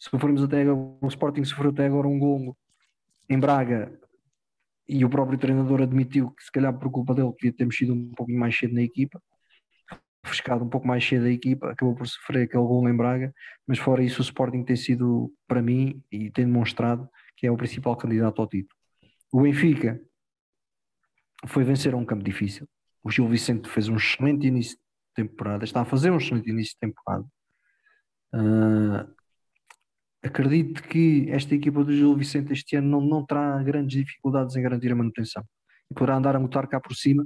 [0.00, 2.56] Se formos até agora, o Sporting sofreu até agora um gol
[3.28, 3.96] em Braga
[4.88, 8.10] e o próprio treinador admitiu que se calhar por culpa dele devia ter mexido um
[8.16, 9.22] pouquinho mais cedo na equipa,
[10.24, 13.32] frescado um pouco mais cedo a equipa, acabou por sofrer aquele gol em Braga,
[13.64, 17.56] mas fora isso o Sporting tem sido, para mim, e tem demonstrado que é o
[17.56, 18.76] principal candidato ao título.
[19.32, 20.00] O Benfica
[21.46, 22.66] foi vencer a um campo difícil,
[23.04, 26.72] o Gil Vicente fez um excelente início de temporada, está a fazer um excelente início
[26.72, 27.24] de temporada.
[28.34, 29.08] Uh,
[30.22, 34.62] acredito que esta equipa do Gil Vicente este ano não, não terá grandes dificuldades em
[34.62, 35.44] garantir a manutenção
[35.90, 37.24] e poderá andar a mutar cá por cima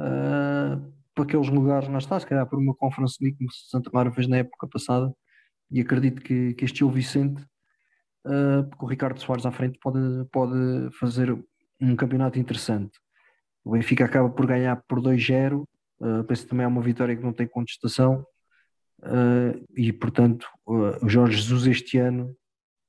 [0.00, 4.12] uh, para aqueles lugares, não está, se calhar por uma Conference League como Santa Mara
[4.12, 5.12] fez na época passada
[5.70, 7.42] e acredito que, que este Gil Vicente
[8.26, 9.98] uh, com o Ricardo Soares à frente pode,
[10.32, 11.36] pode fazer
[11.80, 12.98] um campeonato interessante
[13.68, 15.62] o Benfica acaba por ganhar por 2-0.
[16.00, 18.24] Uh, penso também é uma vitória que não tem contestação.
[19.00, 22.36] Uh, e portanto, uh, o Jorge Jesus este ano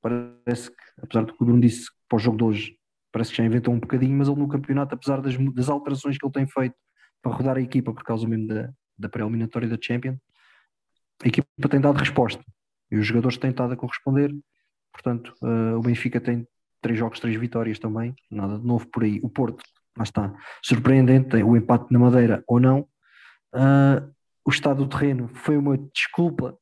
[0.02, 2.76] parece que, apesar do que o Bruno disse para o jogo de hoje,
[3.12, 6.24] parece que já inventou um bocadinho, mas ele no campeonato, apesar das, das alterações que
[6.24, 6.74] ele tem feito
[7.22, 10.18] para rodar a equipa por causa mesmo da, da pré-eliminatória da Champions,
[11.22, 12.42] a equipa tem dado resposta.
[12.90, 14.34] E os jogadores têm estado a corresponder.
[14.92, 16.46] Portanto, uh, o Benfica tem
[16.80, 19.20] três jogos, três vitórias também, nada de novo por aí.
[19.22, 19.62] O Porto,
[19.96, 22.88] lá está, surpreendente, o empate na Madeira ou não.
[23.54, 24.10] Uh,
[24.44, 26.56] o estado do terreno foi uma desculpa.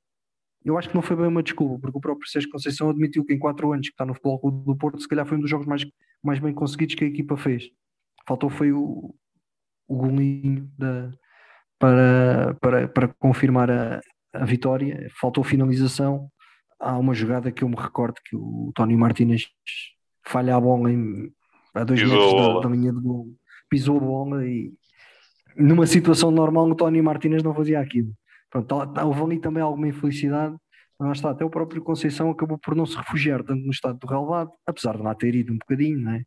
[0.64, 3.32] Eu acho que não foi bem uma desculpa, porque o próprio Sérgio Conceição admitiu que
[3.32, 5.66] em quatro anos que está no Futebol do Porto, se calhar foi um dos jogos
[5.66, 5.86] mais,
[6.22, 7.70] mais bem conseguidos que a equipa fez.
[8.26, 9.14] Faltou foi o,
[9.86, 11.10] o golinho da,
[11.78, 14.00] para, para, para confirmar a,
[14.34, 16.30] a vitória, faltou finalização.
[16.80, 19.48] Há uma jogada que eu me recordo que o Tony Martínez
[20.24, 21.32] falha a bola em,
[21.74, 23.28] a dois pisou metros da, da, linha de gol,
[23.68, 24.72] pisou a bola e
[25.58, 28.12] numa situação normal o Tony Martínez não fazia aquilo.
[28.50, 30.56] Pronto, houve ali também alguma infelicidade,
[30.98, 34.06] mas está, até o próprio Conceição acabou por não se refugiar tanto no estado do
[34.06, 36.22] relevado, apesar de lá ter ido um bocadinho, né?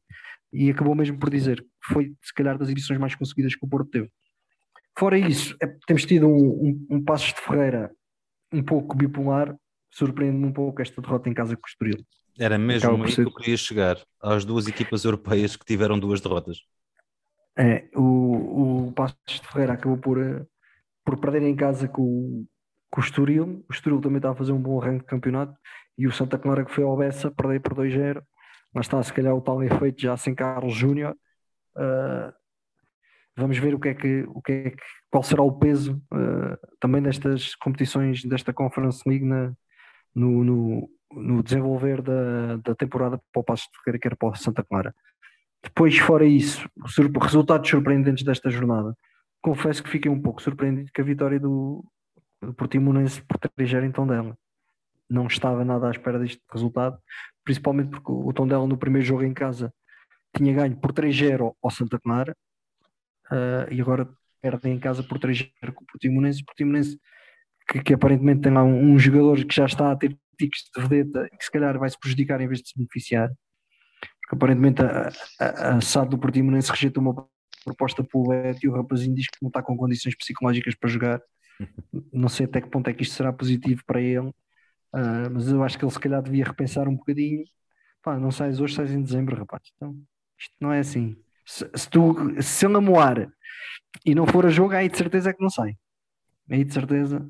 [0.53, 3.69] e acabou mesmo por dizer que foi se calhar das edições mais conseguidas que o
[3.69, 4.09] Porto teve.
[4.97, 7.91] Fora isso, é, temos tido um, um, um Passos de Ferreira
[8.51, 9.55] um pouco bipolar,
[9.89, 12.05] surpreende-me um pouco esta derrota em casa com o Estoril.
[12.37, 13.23] Era mesmo aí ser...
[13.23, 16.59] que eu queria chegar, às duas equipas europeias que tiveram duas derrotas.
[17.57, 20.45] É, o, o Passos de Ferreira acabou por, eh,
[21.03, 22.45] por perder em casa com,
[22.89, 23.65] com o Estoril.
[23.69, 25.57] O Estoril também está a fazer um bom arranque de campeonato
[25.97, 28.21] e o Santa Clara que foi ao Bessa, perder por 2-0.
[28.73, 31.15] Mas está, se calhar, o tal efeito já sem Carlos Júnior.
[31.75, 32.31] Uh,
[33.35, 36.57] vamos ver o que é que, o que, é que qual será o peso uh,
[36.79, 39.53] também destas competições, desta Conference League na,
[40.15, 44.35] no, no, no desenvolver da, da temporada para o Passo de Ferreira, quer para o
[44.35, 44.95] Santa Clara.
[45.63, 46.67] Depois, fora isso,
[47.21, 48.95] resultados surpreendentes desta jornada.
[49.41, 51.83] Confesso que fiquei um pouco surpreendido com a vitória do,
[52.41, 54.35] do Portimonense por 3 em Tondela.
[55.09, 56.97] Não estava nada à espera deste resultado,
[57.43, 59.73] principalmente porque o Tondela no primeiro jogo em casa
[60.35, 62.35] tinha ganho por 3-0 ao Santa Clara
[63.31, 64.07] uh, e agora
[64.41, 66.41] perde em casa por 3-0 com o Portimonense.
[66.41, 66.99] O Portimonense
[67.67, 70.81] que, que, aparentemente tem lá um, um, jogador que já está a ter tiques de
[70.81, 73.31] vedeta e que se calhar vai se prejudicar em vez de se beneficiar.
[74.31, 77.27] Aparentemente a, a, a SAD do Portimonense rejeita uma
[77.65, 81.21] proposta para o e o rapazinho diz que não está com condições psicológicas para jogar.
[82.11, 85.63] Não sei até que ponto é que isto será positivo para ele, uh, mas eu
[85.63, 87.43] acho que ele se calhar devia repensar um bocadinho.
[88.01, 89.61] Pá, não sais hoje, sais em dezembro, rapaz.
[89.75, 89.95] Então,
[90.39, 91.15] isto não é assim.
[91.45, 93.31] Se, se, tu, se ele namoar
[94.03, 95.75] e não for a jogo, aí de certeza é que não sai.
[96.49, 97.29] Aí de certeza.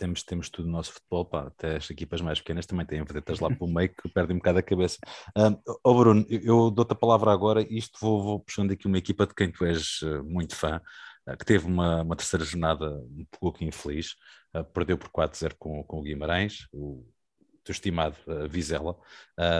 [0.00, 3.38] Temos, temos tudo no nosso futebol, pá, até as equipas mais pequenas também têm vedetas
[3.38, 4.96] lá pelo meio que perdem um bocado a cabeça.
[5.36, 9.26] Um, oh Bruno, eu dou-te a palavra agora, isto vou, vou puxando aqui uma equipa
[9.26, 10.80] de quem tu és uh, muito fã,
[11.28, 14.14] uh, que teve uma, uma terceira jornada um pouco infeliz,
[14.54, 17.06] uh, perdeu por 4-0 com, com o Guimarães, o
[17.62, 18.16] teu estimado
[18.48, 18.96] Vizela,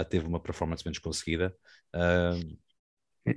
[0.09, 1.55] teve uma performance menos conseguida.
[1.95, 2.57] Uh,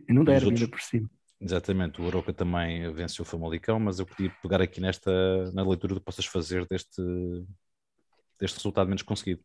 [0.08, 0.62] não deram outros...
[0.62, 1.10] ainda por cima.
[1.44, 5.12] Exatamente, o Aroca também venceu o Famalicão, mas eu queria pegar aqui nesta
[5.52, 7.02] na leitura que possas fazer deste,
[8.40, 9.44] deste resultado menos conseguido.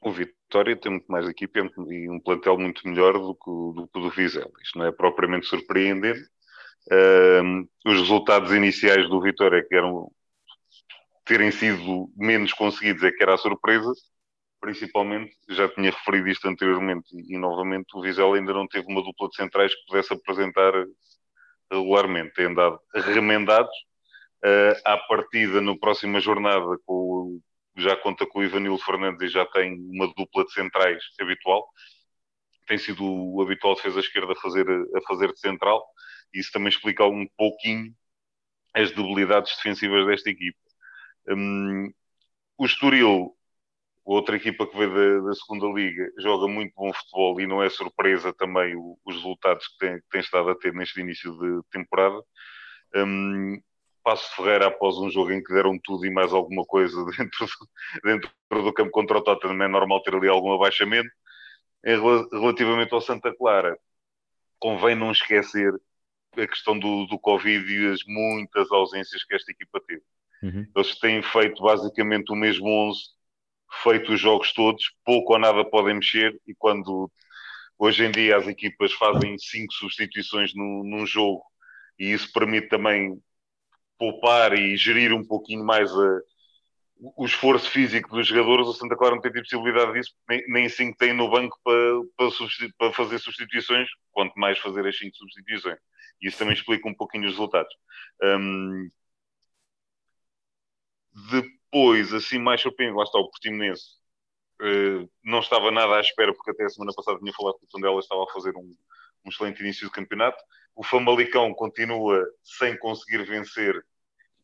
[0.00, 4.00] O Vitória tem muito mais equipe e um plantel muito melhor do que, do o
[4.00, 4.50] do Vizela.
[4.62, 6.26] Isto não é propriamente surpreendente.
[7.84, 10.10] Os resultados iniciais do Vitória, que eram
[11.26, 13.92] terem sido menos conseguidos, é que era a surpresa
[14.66, 19.28] principalmente, já tinha referido isto anteriormente e, novamente, o Vizela ainda não teve uma dupla
[19.28, 20.72] de centrais que pudesse apresentar
[21.70, 22.34] regularmente.
[22.34, 23.70] Tem andado remendados.
[24.44, 27.40] Uh, à partida, na próxima jornada, com,
[27.76, 31.68] já conta com o Ivanilo Fernandes e já tem uma dupla de centrais habitual.
[32.66, 35.84] Tem sido o habitual defesa esquerda a fazer, a fazer de central.
[36.34, 37.94] Isso também explica um pouquinho
[38.74, 40.58] as debilidades defensivas desta equipa.
[41.28, 41.92] Um,
[42.58, 43.35] o Estoril
[44.14, 47.68] outra equipa que veio da, da, segunda liga joga muito bom futebol e não é
[47.68, 51.60] surpresa também o, os resultados que tem, que tem, estado a ter neste início de
[51.70, 52.22] temporada.
[52.94, 53.60] Um,
[54.04, 57.68] Passo Ferreira, após um jogo em que deram tudo e mais alguma coisa dentro do,
[58.04, 61.10] dentro do campo contra o Tottenham, é normal ter ali algum abaixamento.
[61.84, 62.00] Em,
[62.32, 63.76] relativamente ao Santa Clara,
[64.60, 65.74] convém não esquecer
[66.36, 70.02] a questão do, do Covid e as muitas ausências que esta equipa teve.
[70.42, 70.66] Uhum.
[70.76, 73.15] Eles têm feito basicamente o mesmo 11
[73.82, 77.10] feito os jogos todos, pouco ou nada podem mexer e quando
[77.78, 81.42] hoje em dia as equipas fazem cinco substituições num, num jogo
[81.98, 83.20] e isso permite também
[83.98, 86.20] poupar e gerir um pouquinho mais a,
[86.98, 90.68] o esforço físico dos jogadores, o Santa Clara não tem tido possibilidade disso, nem, nem
[90.68, 91.74] cinco tem no banco para,
[92.16, 92.28] para,
[92.78, 95.78] para, fazer substituições, quanto mais fazer as cinco substituições.
[96.20, 97.74] Isso também explica um pouquinho os resultados.
[98.22, 98.88] Um,
[101.70, 103.96] depois, assim, mais surpreendente, lá está o Portimonense.
[104.60, 107.68] Uh, não estava nada à espera, porque até a semana passada tinha falado que o
[107.68, 108.74] Tondela estava a fazer um,
[109.24, 110.42] um excelente início de campeonato.
[110.74, 113.84] O Famalicão continua sem conseguir vencer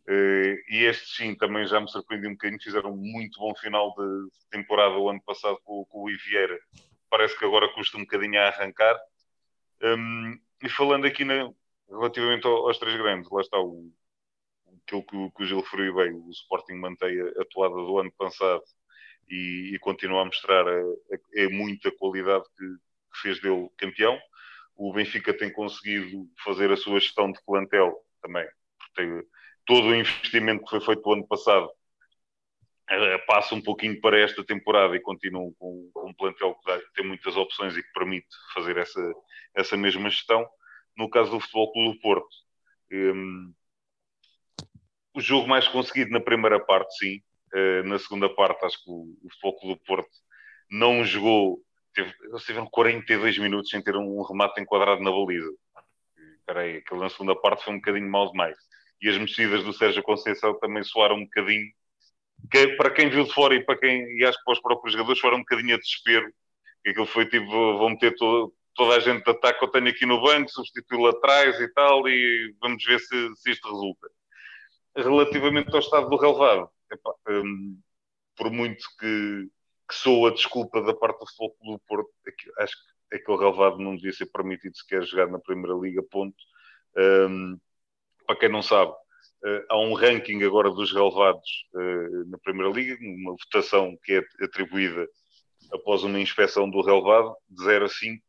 [0.08, 2.60] Uh, e este sim também já me surpreendi um bocadinho.
[2.60, 6.58] Fizeram um muito bom final de temporada o ano passado com, com o Ivieira.
[7.08, 8.98] Parece que agora custa um bocadinho a arrancar.
[9.82, 11.50] Um, e falando aqui na,
[11.88, 13.92] relativamente aos três grandes, lá está o,
[14.86, 18.12] aquilo que, que o Gil Frio bem, o Sporting mantém a, a toada do ano
[18.12, 18.62] passado
[19.28, 24.18] e, e continua a mostrar a, a, a muita qualidade que, que, fez dele campeão.
[24.76, 28.46] O Benfica tem conseguido fazer a sua gestão de plantel também,
[28.78, 29.26] porque
[29.66, 31.70] todo o investimento que foi feito o ano passado
[32.90, 37.06] eh, passa um pouquinho para esta temporada e continuam com, um plantel que dá, tem
[37.06, 39.12] muitas opções e que permite fazer essa,
[39.54, 40.46] essa mesma gestão.
[40.96, 42.36] No caso do Futebol Clube do Porto,
[42.92, 43.54] um,
[45.14, 47.22] o jogo mais conseguido na primeira parte, sim.
[47.54, 50.10] Uh, na segunda parte, acho que o, o Clube do Porto
[50.70, 51.60] não jogou.
[51.94, 55.52] Teve, eles tiveram 42 minutos sem ter um remate enquadrado na baliza.
[56.38, 58.56] Espera aí, aquele na segunda parte foi um bocadinho mal demais.
[59.00, 61.70] E as mexidas do Sérgio Conceição também soaram um bocadinho.
[62.50, 64.92] Que, para quem viu de fora e para quem, e acho que para os próprios
[64.94, 66.32] jogadores, foram um bocadinho a desespero.
[66.82, 68.14] Que aquilo foi tipo, vão meter
[68.74, 72.08] toda a gente de ataque que eu tenho aqui no banco, substituí-lo atrás e tal,
[72.08, 74.08] e vamos ver se, se isto resulta.
[74.94, 77.80] Relativamente ao estado do relevado, epá, hum,
[78.36, 79.48] por muito que,
[79.88, 82.74] que sou a desculpa da parte do Futebol do Porto, é acho
[83.08, 86.36] que aquele relevado não devia ser permitido sequer jogar na Primeira Liga, ponto.
[86.96, 87.58] Um,
[88.26, 92.96] para quem não sabe, uh, há um ranking agora dos relevados uh, na Primeira Liga,
[93.00, 95.08] uma votação que é atribuída
[95.72, 98.22] após uma inspeção do relevado, de 0 a 5,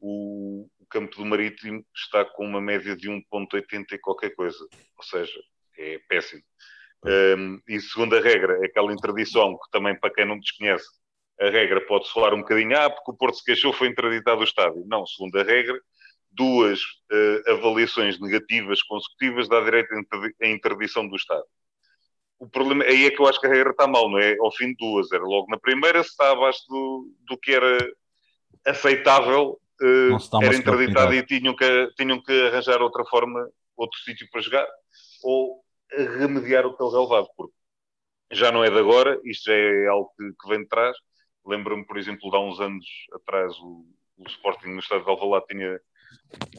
[0.00, 4.58] o, o campo do Marítimo está com uma média de 1.80 e qualquer coisa,
[4.96, 5.40] ou seja,
[5.78, 6.42] é péssimo.
[7.04, 10.86] Um, e segunda regra, é aquela interdição que também para quem não desconhece,
[11.40, 14.44] a regra pode soar um bocadinho, ah, porque o Porto se queixou, foi interditado o
[14.44, 14.84] estádio.
[14.86, 15.78] Não, segunda regra,
[16.30, 19.88] duas uh, avaliações negativas consecutivas dá direito
[20.42, 21.46] à interdição do estádio.
[22.38, 24.36] O problema aí é que eu acho que a regra está mal, não é?
[24.40, 27.78] Ao fim de duas, era logo na primeira, se está abaixo do, do que era
[28.66, 34.40] aceitável, uh, era interditado e tinham que, tinham que arranjar outra forma, outro sítio para
[34.40, 34.66] jogar,
[35.22, 35.63] ou
[35.96, 37.54] remediar o que é relevado, porque
[38.32, 40.96] já não é de agora, isto já é algo que, que vem de trás.
[41.46, 43.84] Lembro-me, por exemplo, de há uns anos atrás, o,
[44.16, 45.80] o Sporting no estado de Alvalade tinha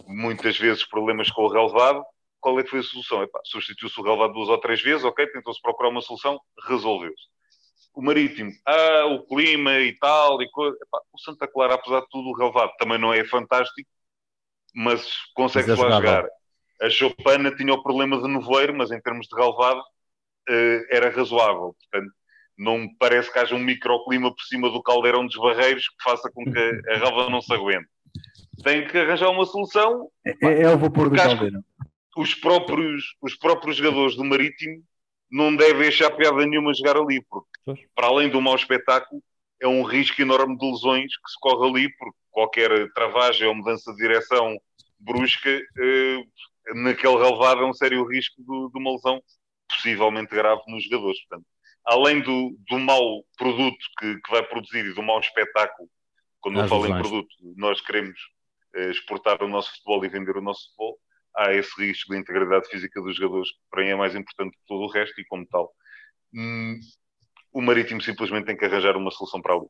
[0.07, 2.03] muitas vezes problemas com o relevado.
[2.39, 3.27] Qual é que foi a solução?
[3.45, 7.35] Substituiu-se o relevado duas ou três vezes, ok, tentou-se procurar uma solução, resolveu-se
[7.95, 10.77] o Marítimo, ah, o clima e tal, e coisa.
[10.81, 13.89] Epá, o Santa Clara, apesar de tudo, o relevado também não é fantástico,
[14.75, 16.27] mas consegue-se é lá jogar.
[16.81, 21.75] A Chopana tinha o problema de nevoeiro, mas em termos de relevado uh, era razoável.
[21.79, 22.11] Portanto,
[22.57, 26.29] não me parece que haja um microclima por cima do caldeirão dos barreiros que faça
[26.31, 27.87] com que a relva não se aguente.
[28.63, 30.09] Tem que arranjar uma solução.
[30.25, 31.63] É, é o vapor do caldeirão.
[32.15, 34.81] Os próprios, os próprios jogadores do Marítimo
[35.29, 39.21] não devem achar piada nenhuma jogar ali, porque para além do mau espetáculo,
[39.61, 43.91] é um risco enorme de lesões que se corre ali, porque qualquer travagem ou mudança
[43.91, 44.57] de direção
[44.99, 46.23] brusca, eh,
[46.73, 49.21] naquele relevado é um sério risco de, de, uma lesão
[49.69, 51.19] possivelmente grave nos jogadores.
[51.27, 51.47] Portanto,
[51.85, 55.89] além do, do mau produto que, que, vai produzir e do mau espetáculo,
[56.39, 58.19] quando eu falo em produto, nós queremos
[58.75, 60.99] eh, exportar o nosso futebol e vender o nosso futebol,
[61.35, 64.65] há esse risco de integridade física dos jogadores, que para mim é mais importante que
[64.67, 65.71] todo o resto, e como tal,
[66.33, 66.79] hum,
[67.51, 69.67] o Marítimo simplesmente tem que arranjar uma solução para ali.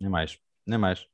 [0.00, 1.06] Nem mais, nem mais.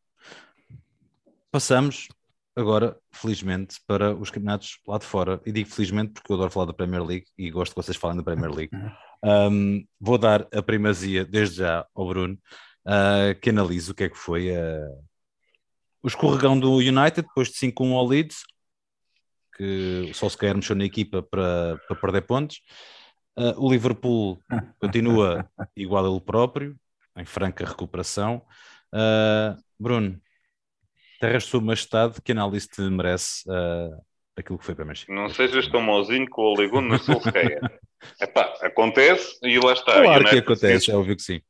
[1.50, 2.08] Passamos
[2.56, 5.40] agora, felizmente, para os campeonatos lá de fora.
[5.44, 8.16] E digo felizmente porque eu adoro falar da Premier League e gosto que vocês falem
[8.16, 8.70] da Premier League.
[9.24, 12.38] Um, vou dar a primazia desde já ao Bruno,
[12.86, 15.04] uh, que analise o que é que foi uh,
[16.02, 18.42] o escorregão do United depois de 5-1 ao Leeds,
[19.56, 22.60] que só se quer mexeu na equipa para, para perder pontos.
[23.36, 24.38] Uh, o Liverpool
[24.78, 26.76] continua igual a ele próprio,
[27.16, 28.42] em franca recuperação.
[28.94, 30.20] Uh, Bruno,
[31.18, 33.96] terras de sua majestade, que análise te merece uh,
[34.36, 35.12] aquilo que foi para México?
[35.12, 37.60] Não sejas tão mauzinho com o Olegundo na Solskjaer.
[38.20, 40.02] Epá, acontece e lá está.
[40.02, 41.40] Claro que acontece, é óbvio que sim.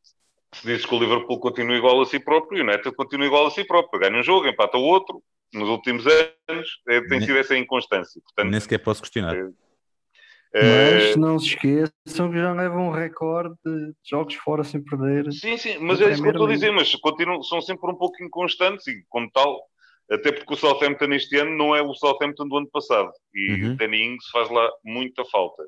[0.54, 3.50] Se dizes que o Liverpool continua igual a si próprio, o United continua igual a
[3.50, 4.00] si próprio.
[4.00, 8.20] Ganha um jogo, empata o outro, nos últimos anos é, tem sido essa inconstância.
[8.22, 9.36] Portanto, Nem sequer posso questionar.
[9.36, 9.48] É,
[10.62, 15.30] mas é, não se esqueçam que já levam um recorde de jogos fora sem perder.
[15.32, 17.94] Sim, sim, mas é isso que eu estou a dizer, mas continuam, são sempre um
[17.94, 19.60] pouco inconstantes e, como tal,
[20.10, 23.72] até porque o Southampton este ano não é o Southampton do ano passado e uhum.
[23.72, 25.62] o Danny Ings faz lá muita falta.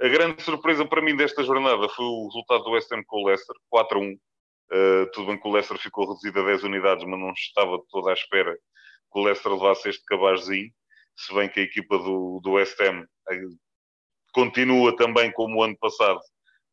[0.00, 3.26] A grande surpresa para mim desta jornada foi o resultado do West Ham com o
[3.26, 4.14] Leicester, 4-1.
[4.14, 4.18] Uh,
[4.72, 8.10] eh, tudo bem que o Leicester ficou reduzido a 10 unidades, mas não estava toda
[8.10, 10.70] à espera que o Leicester levasse este cabazzinho,
[11.16, 13.06] se bem que a equipa do, do West Ham
[14.34, 16.20] continua também como o ano passado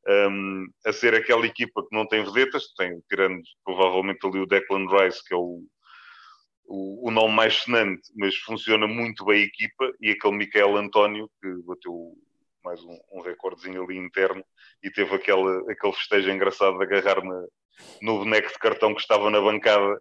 [0.08, 4.88] um, a ser aquela equipa que não tem vedetas, tem, tirando provavelmente ali o Declan
[4.88, 5.64] Rice, que é o,
[6.66, 11.30] o, o nome mais sonante, mas funciona muito bem a equipa, e aquele Miquel António,
[11.42, 12.14] que bateu
[12.64, 14.44] mais um, um recordezinho ali interno,
[14.84, 17.46] e teve aquele, aquele festejo engraçado de agarrar na,
[18.02, 19.96] no boneco de cartão que estava na bancada,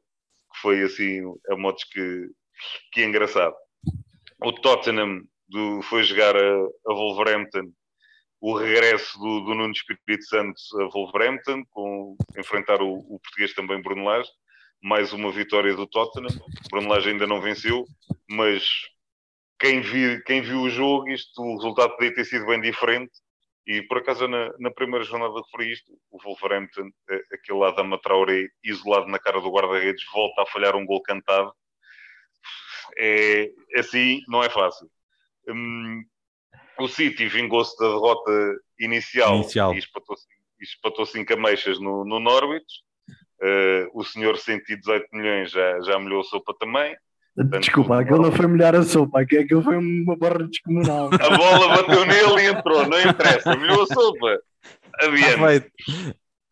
[0.52, 2.30] que foi assim, a modos que,
[2.92, 3.54] que engraçado.
[4.42, 6.54] O Tottenham do, foi jogar a,
[6.86, 7.72] a Wolverhampton
[8.40, 13.82] o regresso do, do Nuno Espírito Santo a Wolverhampton, com enfrentar o, o português também
[13.82, 14.30] Bruno Lage,
[14.82, 16.30] mais uma vitória do Tottenham.
[16.70, 17.84] Bruno Lage ainda não venceu,
[18.28, 18.64] mas
[19.58, 23.12] quem, vi, quem viu o jogo, isto, o resultado podia ter sido bem diferente.
[23.66, 27.84] E por acaso, na, na primeira jornada referi isto, o Wolverhampton, é, aquele lado da
[27.84, 31.52] Matraoré, isolado na cara do guarda-redes, volta a falhar um gol cantado.
[32.98, 34.90] É, assim, não é fácil.
[35.52, 36.04] Hum,
[36.78, 38.30] o City vingou-se da derrota
[38.78, 39.74] inicial, inicial.
[39.74, 40.24] e espatou-se
[40.60, 42.82] espatou cinco ameixas no, no Norwich.
[43.42, 46.94] Uh, o senhor 118 milhões já, já molhou a sopa também.
[47.34, 51.06] Portanto, Desculpa, aquilo não foi molhar a sopa, aquilo foi uma barra descomunal.
[51.06, 54.42] a bola bateu nele e entrou, não interessa, molhou a sopa.
[55.00, 55.72] Adiante.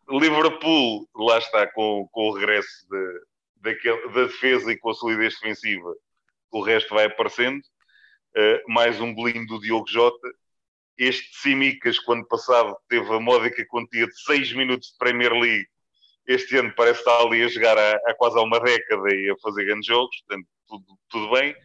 [0.09, 3.21] Liverpool, lá está, com, com o regresso de,
[3.61, 5.93] daquele, da defesa e com a solidez defensiva,
[6.51, 7.61] o resto vai aparecendo.
[8.35, 10.27] Uh, mais um bolinho do Diogo Jota.
[10.97, 15.67] Este Simicas, quando passado, teve a módica quantia de 6 minutos de Premier League.
[16.27, 19.37] Este ano parece estar ali a jogar há, há quase há uma década e a
[19.41, 21.55] fazer grandes jogos, portanto, tudo, tudo bem.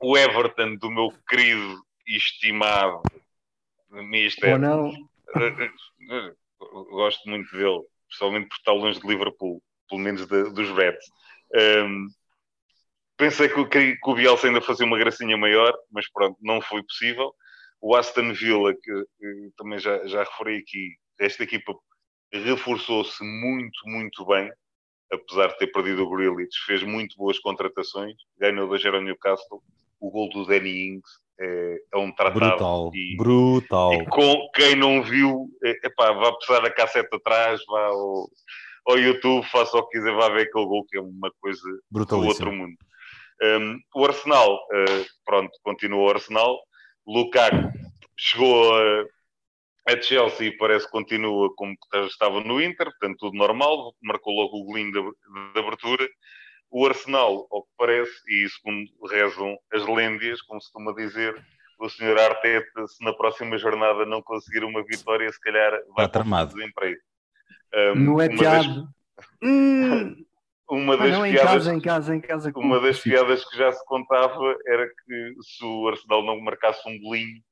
[0.00, 3.02] O Everton, do meu querido e estimado
[3.90, 4.52] Mister.
[4.52, 4.92] Ou não?
[6.90, 11.06] Gosto muito dele, principalmente por estar longe de Liverpool, pelo menos de, dos Reds.
[11.54, 12.06] Um,
[13.20, 16.82] Pensei que, que, que o Bielsa ainda fazia uma gracinha maior, mas pronto, não foi
[16.82, 17.34] possível.
[17.78, 21.74] O Aston Villa, que, que também já, já referi aqui, esta equipa
[22.32, 24.50] reforçou-se muito, muito bem,
[25.12, 29.60] apesar de ter perdido o Grealish, fez muito boas contratações, ganhou da Gera Newcastle,
[30.00, 32.40] o gol do Danny Ings é, é um tratado.
[32.40, 33.92] Brutal, e, brutal.
[33.92, 38.30] E com quem não viu, é, epá, vá precisar a cassete atrás, vá ao,
[38.86, 41.60] ao YouTube, faça o que quiser, vá ver aquele gol que é uma coisa
[41.90, 42.76] do outro mundo.
[43.42, 46.58] Um, o Arsenal, uh, pronto, continua o Arsenal.
[47.06, 47.72] Lukaku
[48.16, 49.04] chegou a,
[49.88, 51.74] a Chelsea e parece que continua como
[52.06, 56.06] estava no Inter, portanto tudo normal, marcou logo o golinho de, de, abertura.
[56.70, 61.34] O Arsenal, ao que parece, e segundo rezam as lêndias, como se costuma dizer,
[61.80, 66.22] o senhor Arteta, se na próxima jornada não conseguir uma vitória, se calhar vai para
[66.22, 67.00] o desemprego.
[67.74, 68.84] Um, no Etihad.
[69.42, 70.29] Hum
[70.70, 72.52] uma das não, piadas, em casa, em casa, em casa.
[72.56, 76.98] Uma das piadas que já se contava era que se o Arsenal não marcasse um
[77.00, 77.42] golinho,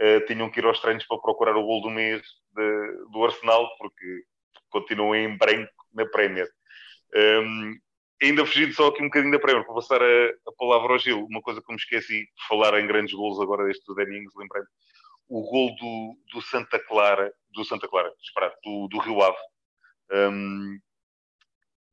[0.00, 2.22] uh, tinham que ir aos treinos para procurar o gol do mês
[2.54, 4.24] de, do Arsenal, porque
[4.68, 6.48] continuam em branco na Premier.
[7.14, 7.74] Um, ehm,
[8.22, 11.24] ainda fugindo só aqui um bocadinho da Premier, para passar a, a, palavra ao Gil,
[11.30, 14.34] uma coisa que me esqueci de falar em grandes gols agora deste do Danny Ings,
[14.36, 14.62] lembrei
[15.28, 19.36] o gol do, do Santa Clara, do Santa Clara, esperado, do, do Rio Ave,
[20.12, 20.78] um, ehm,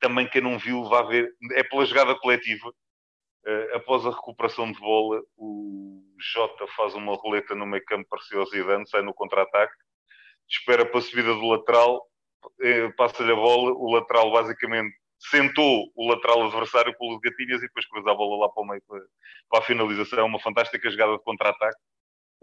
[0.04, 2.68] também quem não viu vai ver, é pela jogada coletiva.
[2.68, 8.38] Uh, após a recuperação de bola, o Jota faz uma roleta no meio campo, parecia
[8.38, 9.74] ao Zidane, sai no contra-ataque,
[10.50, 12.06] espera para a subida do lateral,
[12.46, 17.68] uh, passa-lhe a bola, o lateral basicamente sentou o lateral adversário o de gatilhas e
[17.68, 19.00] depois cruza a bola lá para o meio para,
[19.50, 20.20] para a finalização.
[20.20, 21.80] É uma fantástica jogada de contra-ataque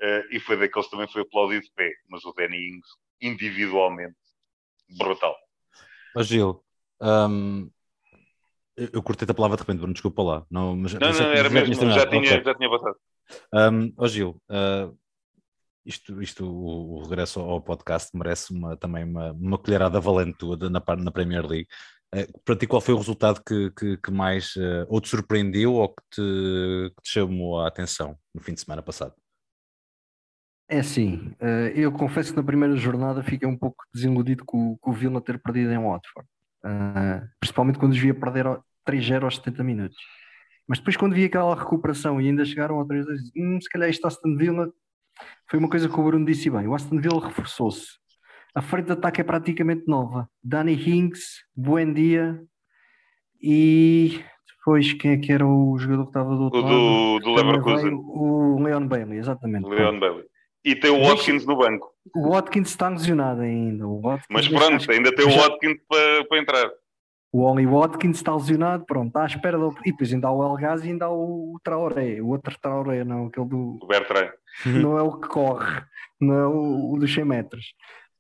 [0.01, 2.89] uh, e foi daqueles que também foi aplaudido de pé, mas o Danny Ings,
[3.21, 4.17] individualmente,
[4.99, 5.37] brutal.
[6.15, 6.65] Mas Gil,
[7.01, 7.71] um,
[8.77, 10.47] eu cortei a palavra de repente, Bruno, desculpa lá.
[10.51, 12.45] Não, mas, não, não, era mesmo, já tinha, okay.
[12.45, 12.97] já tinha passado.
[13.55, 14.97] Um, oh Gil, uh,
[15.85, 20.57] isto, isto o, o, regresso ao podcast merece uma, também uma, uma colherada valente tua
[20.57, 21.69] na, na Premier League.
[22.15, 25.75] Uh, para ti, qual foi o resultado que, que, que mais uh, ou te surpreendeu
[25.75, 29.15] ou que te, que te, chamou a atenção no fim de semana passado?
[30.69, 34.91] É assim, uh, eu confesso que na primeira jornada fiquei um pouco desiludido com, com
[34.91, 36.29] o Vila ter perdido em Watford.
[36.65, 38.45] Uh, principalmente quando os via perder
[38.87, 39.97] 3-0 aos 70 minutos.
[40.69, 43.05] Mas depois, quando vi aquela recuperação e ainda chegaram ao 3
[43.37, 44.73] hum, se calhar este Aston Villa
[45.49, 46.67] foi uma coisa que o Bruno disse bem.
[46.67, 47.99] O Aston Villa reforçou-se.
[48.55, 50.29] A frente de ataque é praticamente nova.
[50.43, 52.41] Danny Hinks, Buendia
[53.43, 54.23] e
[54.59, 57.25] depois quem é que era o jogador que estava do outro o lado?
[57.25, 57.95] Do, Leverkusen.
[57.95, 59.69] O Leon Bailey, exatamente.
[59.69, 60.25] Leon Bailey.
[60.65, 61.90] E tem o Watkins no banco.
[62.15, 63.85] O Watkins está lesionado ainda.
[64.31, 66.71] Mas pronto, ainda tem o Watkins para, para entrar.
[67.33, 69.73] O Oli Watkins está lesionado, pronto, está à espera do...
[69.85, 73.05] E depois ainda há o El Ghazi e ainda há o Traoré, o outro Traoré,
[73.05, 73.79] não, aquele do...
[73.81, 74.33] O Bertrand.
[74.67, 75.85] Não é o que corre,
[76.21, 77.67] não é o, o dos 100 metros.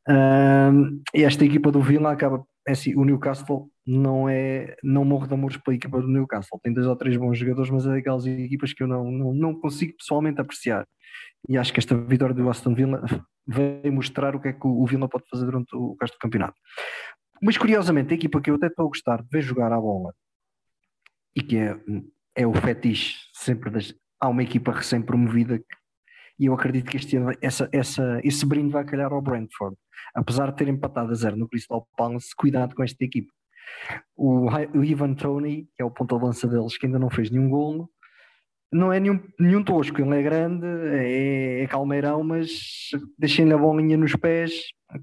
[0.08, 2.44] Um, e esta equipa do Vila acaba...
[2.68, 4.76] É assim, o Newcastle não é...
[4.84, 6.60] Não morre de amores pela equipa do Newcastle.
[6.62, 9.54] Tem dois ou três bons jogadores, mas é daquelas equipas que eu não, não, não
[9.54, 10.86] consigo pessoalmente apreciar.
[11.48, 13.02] E acho que esta vitória do Aston Villa
[13.50, 16.54] veio mostrar o que é que o Vila pode fazer durante o resto do campeonato.
[17.42, 20.14] Mas curiosamente, a equipa que eu até estou a gostar de ver jogar à bola
[21.34, 21.76] e que é,
[22.34, 23.94] é o fetiche sempre das.
[24.20, 25.62] Há uma equipa recém-promovida
[26.38, 29.76] e eu acredito que este ano essa, essa, esse brinde vai calhar ao Brentford.
[30.14, 33.32] Apesar de ter empatado a zero no Crystal Palace, cuidado com esta equipa.
[34.16, 37.30] O, o Ivan Tony, que é o ponto de lança deles, que ainda não fez
[37.30, 37.90] nenhum golo,
[38.72, 43.96] não é nenhum, nenhum tosco, ele é grande, é, é calmeirão, mas deixem-lhe a bolinha
[43.96, 44.52] nos pés,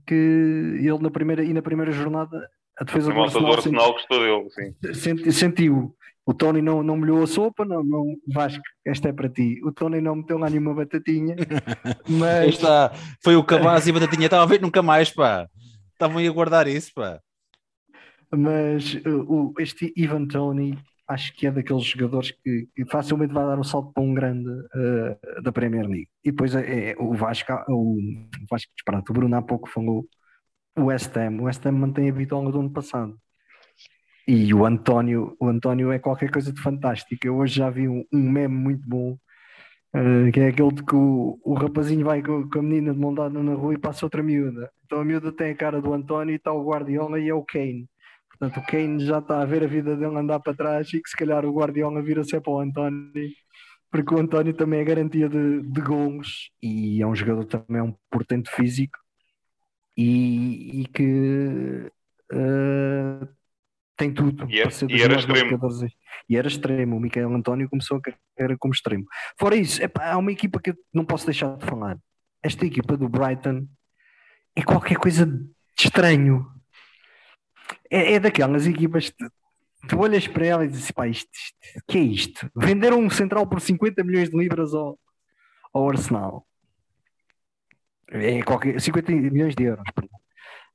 [0.05, 2.49] que ele na primeira, e na primeira jornada
[2.79, 5.31] a defesa do Arsenal, do Arsenal gostou dele, sim.
[5.31, 5.93] sentiu.
[6.25, 9.61] O Tony não, não molhou a sopa, não, não, Vasco, esta é para ti.
[9.63, 11.37] O Tony não meteu lá nenhuma batatinha,
[12.07, 12.49] mas...
[12.49, 12.91] Está,
[13.23, 15.47] foi o cabaz e a batatinha, estava a ver nunca mais, pá.
[15.93, 17.19] Estavam aí a guardar isso, pá.
[18.29, 20.77] Mas uh, este Ivan Tony
[21.07, 24.49] acho que é daqueles jogadores que, que facilmente vai dar um salto para um grande
[24.49, 26.09] uh, da Premier League.
[26.23, 30.05] E depois é, é o Vasco, o, o Vasco disparado, o Bruno há pouco falou
[30.77, 31.41] o West Ham.
[31.41, 33.17] O West Ham mantém a vitória do ano passado.
[34.27, 37.25] E o António, o António é qualquer coisa de fantástico.
[37.25, 39.17] Eu hoje já vi um, um meme muito bom,
[39.95, 42.99] uh, que é aquele de que o, o rapazinho vai com, com, a menina de
[42.99, 44.69] mão dada na rua e passa outra miúda.
[44.85, 47.43] Então a miúda tem a cara do António e está o Guardiola e é o
[47.43, 47.87] Kane.
[48.39, 51.09] Portanto, o Kane já está a ver a vida dele andar para trás e que
[51.09, 53.11] se calhar o Guardiola vira-se para o António,
[53.91, 57.83] porque o António também é garantia de, de gols e é um jogador também é
[57.83, 58.97] um portento físico
[59.97, 61.91] e, e que
[62.31, 63.27] uh,
[63.97, 65.59] tem tudo e, é, para ser e era extremo.
[66.29, 66.97] E era extremo.
[66.97, 69.05] O Miquel António começou a carreira como extremo.
[69.39, 71.97] Fora isso, epá, há uma equipa que eu não posso deixar de falar.
[72.43, 73.67] Esta equipa do Brighton
[74.55, 76.45] é qualquer coisa de estranho
[77.89, 79.27] é, é daquelas equipas que
[79.87, 82.51] tu olhas para ela e dizes, pá, isto, isto, que é isto?
[82.55, 84.99] Venderam um central por 50 milhões de libras ao,
[85.73, 86.45] ao Arsenal.
[88.09, 90.17] É qualquer, 50 milhões de euros, perdão.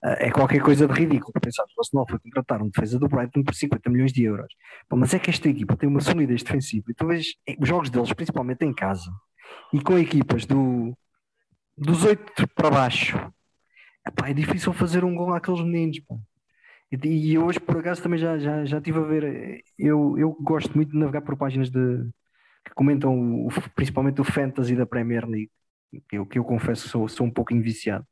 [0.04, 1.32] É qualquer coisa de ridículo.
[1.40, 4.52] Pensar, o Arsenal foi contratar um defesa do Brighton por 50 milhões de euros.
[4.92, 6.86] mas é que esta equipa tem uma solidez defensiva.
[6.90, 9.10] E tu vês os jogos deles, principalmente em casa,
[9.72, 10.96] e com equipas do,
[11.76, 13.16] dos 8 para baixo,
[14.06, 16.00] epá, é difícil fazer um gol àqueles meninos.
[16.00, 16.16] Pá.
[16.92, 19.64] E, hoje, por acaso, também já, já, já estive a ver.
[19.78, 22.06] Eu, eu gosto muito de navegar por páginas de,
[22.64, 25.50] que comentam o, principalmente o Fantasy da Premier League,
[26.08, 28.06] que eu, que eu confesso sou, sou um pouco enviciado.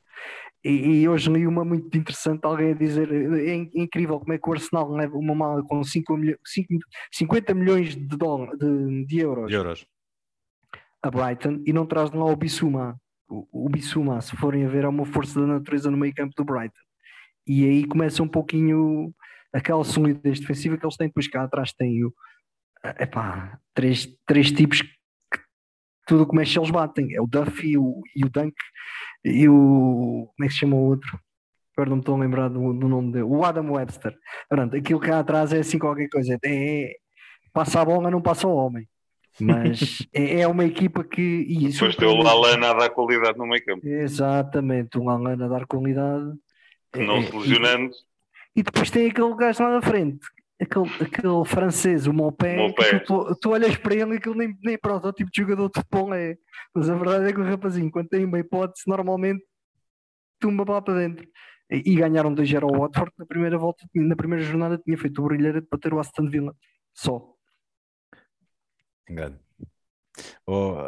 [0.64, 4.48] E, e, hoje li uma muito interessante, alguém a dizer é, incrível como é que
[4.48, 6.68] o Arsenal leva uma mala com 5 milho, 5,
[7.12, 9.86] 50 milhões de, dólar, de, de, euros, de euros
[11.02, 13.00] a Brighton e não traz lá o Bissuma.
[13.26, 16.34] O, o Bissuma, se forem a ver, é uma força da natureza no meio campo
[16.36, 16.89] do Brighton
[17.50, 19.12] e aí começa um pouquinho
[19.52, 22.14] aquela solidez defensiva que eles têm, depois cá atrás tem o
[23.00, 25.40] epá, três, três tipos que
[26.06, 28.54] tudo que mexe eles batem, é o Duffy o, e o Dunk
[29.24, 31.18] e o como é que se chama o outro?
[31.76, 34.16] Agora não me estou a lembrar do, do nome dele, o Adam Webster.
[34.48, 36.92] Pronto, aquilo cá atrás é assim qualquer coisa, é,
[37.52, 38.88] passa a bola, não passa o homem.
[39.40, 41.20] Mas é, é, uma equipa que.
[41.48, 43.84] E Depois tem o Lalana a dar qualidade no meio campo.
[43.84, 46.32] Exatamente, o Lalana a dar qualidade
[46.96, 47.92] não é, se lesionando.
[48.54, 50.26] E, e, depois tem aquele gajo lá na frente,
[50.60, 52.56] aquele, aquele francês, o Mopé,
[53.06, 56.36] tu, tu, olhas para ele e aquilo nem, nem protótipo de jogador de futebol é.
[56.74, 59.44] Mas a verdade é que o rapazinho, quando tem uma hipótese, normalmente
[60.38, 61.26] tumba lá para dentro.
[61.70, 65.26] E, e ganharam 2-0 ao Watford na primeira volta, na primeira jornada tinha feito o
[65.26, 66.54] brilheiro de bater o Aston Villa.
[66.92, 67.34] Só.
[69.08, 69.38] Engano.
[70.46, 70.86] Oh,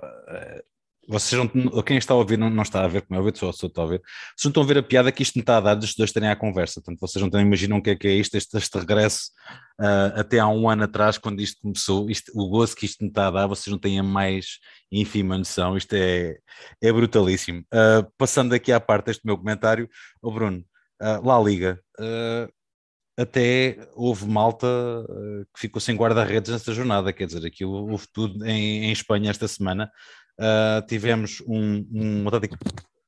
[1.13, 3.53] vocês não, quem está a ouvir não, não está a ver como é eu só,
[3.53, 4.01] só estou a ver.
[4.01, 6.11] Vocês não estão a ver a piada que isto me está a dar dos dois
[6.11, 6.81] terem a conversa.
[6.81, 9.31] Portanto, vocês não estão a imaginar o que é que é isto, este, este regresso
[9.79, 13.09] uh, até há um ano atrás, quando isto começou, isto, o gozo que isto me
[13.11, 14.59] está a dar, vocês não têm a mais
[14.91, 15.77] ínfima noção.
[15.77, 16.39] Isto é,
[16.81, 17.61] é brutalíssimo.
[17.61, 19.89] Uh, passando aqui à parte deste meu comentário,
[20.23, 20.65] o oh Bruno,
[21.03, 21.79] uh, lá liga.
[23.19, 24.67] até houve malta
[25.55, 29.47] que ficou sem guarda-redes nesta jornada, quer dizer, aquilo houve tudo em, em Espanha esta
[29.47, 29.91] semana.
[30.39, 32.57] Uh, tivemos um, um Atlético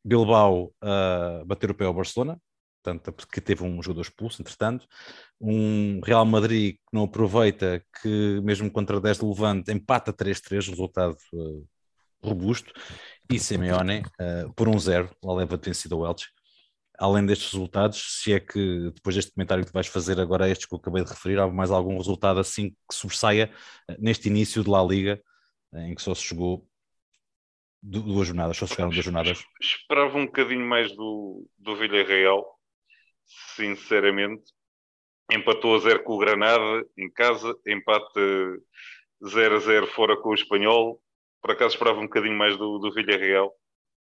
[0.04, 2.38] Bilbao uh, bater o pé ao Barcelona,
[2.82, 4.86] portanto, porque teve um jogador expulso, entretanto.
[5.40, 11.16] Um Real Madrid que não aproveita, que mesmo contra 10 de Levante empata 3-3, resultado
[11.32, 11.66] uh,
[12.22, 12.72] robusto.
[13.30, 16.26] E Simeone uh, por um 0 lá leva vencido ao Elche.
[16.98, 20.74] além destes resultados, se é que depois deste comentário que vais fazer agora, estes que
[20.74, 23.50] eu acabei de referir, há mais algum resultado assim que sobressaia
[23.98, 25.20] neste início de La Liga,
[25.74, 26.68] em que só se jogou
[27.84, 29.44] duas jornadas, só se jogaram duas jornadas?
[29.60, 32.44] Esperava um bocadinho mais do, do Villarreal,
[33.54, 34.42] sinceramente.
[35.30, 38.20] Empatou a zero com o Granada em casa, empate
[39.26, 41.00] 0 a 0 fora com o Espanhol.
[41.42, 43.52] Por acaso esperava um bocadinho mais do, do Villarreal.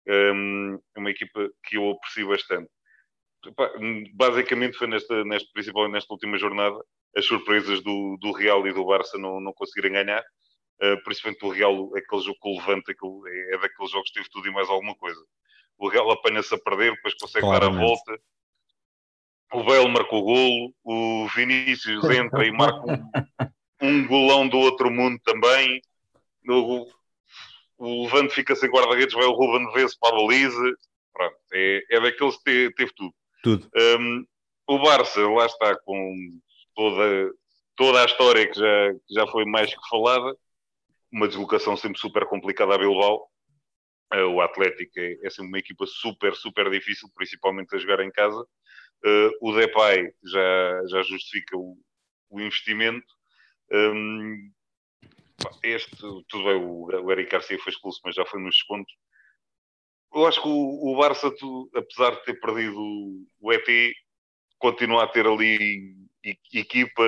[0.08, 2.70] Um, uma equipa que eu aprecio bastante.
[4.14, 6.82] Basicamente foi nesta, nesta, principalmente nesta última jornada,
[7.16, 10.24] as surpresas do, do Real e do Barça não, não conseguirem ganhar.
[10.80, 14.14] Uh, principalmente o Real, aquele jogo com o Levante, aquele, é, é daqueles jogos que
[14.14, 15.20] teve tudo e mais alguma coisa.
[15.76, 17.78] O Real apanha-se a perder, depois consegue Claramente.
[17.78, 18.20] dar a volta.
[19.52, 24.90] O Bale marcou o golo, o Vinícius entra e marca um, um golão do outro
[24.90, 25.80] mundo também.
[26.46, 26.86] O,
[27.78, 30.74] o Levante fica sem guarda-redes, vai o Ruben Vez para a baliza.
[31.12, 33.14] Pronto, é, é daqueles que teve, teve tudo.
[33.42, 33.70] Tudo.
[34.00, 34.26] Um,
[34.66, 36.14] o Barça, lá está, com
[36.74, 37.32] toda,
[37.74, 40.36] toda a história que já, que já foi mais que falada.
[41.12, 43.28] Uma deslocação sempre super complicada a Bilbao.
[44.12, 48.10] Uh, o Atlético é, é sempre uma equipa super, super difícil, principalmente a jogar em
[48.10, 48.40] casa.
[49.04, 51.76] Uh, o Depay já, já justifica o,
[52.30, 53.06] o investimento.
[53.70, 54.50] Um,
[55.62, 58.92] este, tudo bem, o, Eric Garcia foi expulso, mas já foi nos descontos.
[60.12, 61.30] Eu acho que o, o Barça,
[61.74, 62.80] apesar de ter perdido
[63.40, 63.94] o ET,
[64.58, 65.94] continua a ter ali
[66.52, 67.02] equipa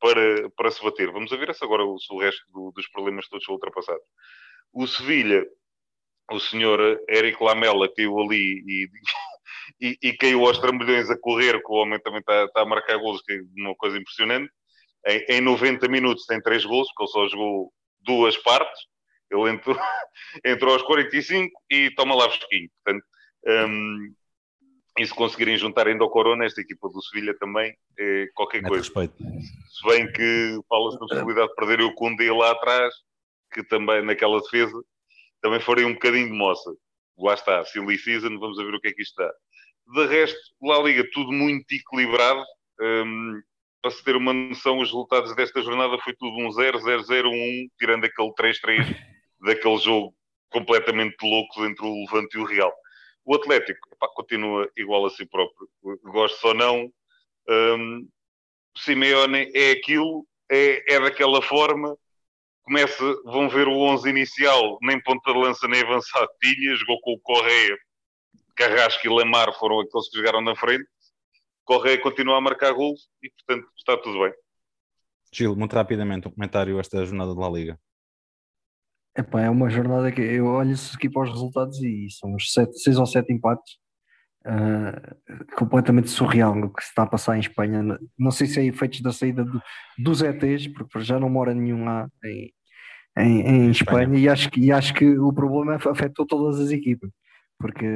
[0.00, 1.10] para, para se bater.
[1.10, 4.02] Vamos ver se agora se o resto do, dos problemas todos são ultrapassados.
[4.72, 5.44] O Sevilha,
[6.30, 8.88] o senhor Eric Lamela caiu ali e,
[9.80, 12.96] e, e caiu aos trambolhões a correr, que o homem também está, está a marcar
[12.98, 14.50] golos, que é uma coisa impressionante.
[15.06, 18.80] Em, em 90 minutos tem três golos, porque ele só jogou duas partes.
[19.30, 19.76] Ele entrou,
[20.44, 22.70] entrou aos 45 e toma lá fresquinho.
[22.84, 23.04] Portanto,
[23.46, 24.14] um,
[24.98, 28.82] e se conseguirem juntar ainda o Corona, esta equipa do Sevilha também, é qualquer coisa.
[28.82, 29.16] Respeito.
[29.16, 32.94] Se bem que fala-se da possibilidade de perder o Kunde lá atrás,
[33.52, 34.80] que também naquela defesa,
[35.42, 36.70] também farei um bocadinho de moça.
[37.18, 39.32] Lá está, silly season, vamos ver o que é que isto dá.
[39.94, 42.42] De resto, lá liga tudo muito equilibrado.
[42.80, 43.40] Um,
[43.82, 47.30] para se ter uma noção, os resultados desta jornada foi tudo um 0, 0, 0,
[47.30, 48.96] 1, tirando aquele 3-3
[49.44, 50.14] daquele jogo
[50.50, 52.72] completamente louco entre o Levante e o Real.
[53.24, 55.68] O Atlético epá, continua igual a si próprio.
[56.02, 56.92] Gosto ou não,
[57.48, 58.08] um,
[58.76, 61.96] Simeone é aquilo, é, é daquela forma.
[62.62, 67.12] Começa, vão ver o 11 inicial, nem ponta de lança nem avançado tinha, jogou com
[67.12, 67.76] o Correia,
[68.56, 70.86] Carrasco e Lamar foram aqueles que jogaram na frente.
[71.64, 74.32] Correia continua a marcar gols e, portanto, está tudo bem.
[75.32, 77.80] Gil, muito rapidamente, um comentário esta jornada de La Liga.
[79.16, 82.98] Epá, é uma jornada que eu olho aqui para os resultados e são sete, seis
[82.98, 83.74] ou sete empates
[84.46, 87.98] uh, completamente surreal o que se está a passar em Espanha.
[88.18, 89.62] Não sei se é efeitos da saída do,
[89.98, 92.52] dos ETs, porque já não mora nenhum lá em,
[93.18, 96.70] em, em Espanha, Espanha, E, acho que, e acho que o problema afetou todas as
[96.70, 97.10] equipas,
[97.56, 97.86] porque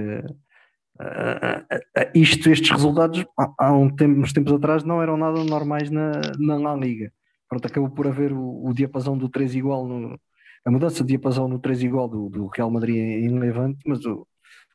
[1.00, 5.90] uh, isto, estes resultados há, há um tempo, uns tempos atrás não eram nada normais
[5.90, 7.12] na, na La Liga.
[7.48, 10.20] Pronto, acabou por haver o, o diapasão do 3 igual no,
[10.64, 14.26] a mudança de diapasão no 3 igual do, do Real Madrid em Levante, mas o,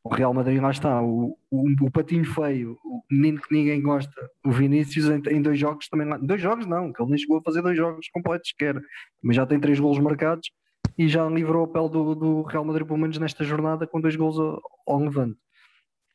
[0.03, 4.29] o Real Madrid lá está, o, o, o, patinho feio, o menino que ninguém gosta,
[4.45, 7.38] o Vinícius em, em, dois jogos também lá, dois jogos não, que ele nem chegou
[7.38, 8.81] a fazer dois jogos completos sequer,
[9.21, 10.51] mas já tem três golos marcados
[10.97, 14.15] e já livrou a pele do, do Real Madrid pelo menos nesta jornada com dois
[14.15, 15.38] golos ao, ao Levante.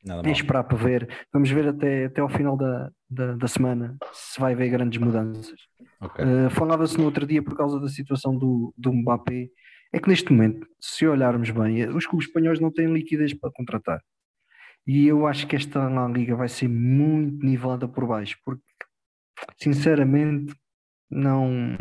[0.05, 3.96] Nada é esperar para ver, vamos ver até, até ao final da, da, da semana
[4.12, 5.61] se vai haver grandes mudanças.
[6.01, 6.24] Okay.
[6.24, 9.49] Uh, Falava-se no outro dia por causa da situação do, do Mbappé
[9.92, 14.01] é que neste momento, se olharmos bem, os clubes espanhóis não têm liquidez para contratar.
[14.86, 18.62] E eu acho que esta Liga vai ser muito nivelada por baixo, porque
[19.57, 20.55] sinceramente
[21.11, 21.76] não.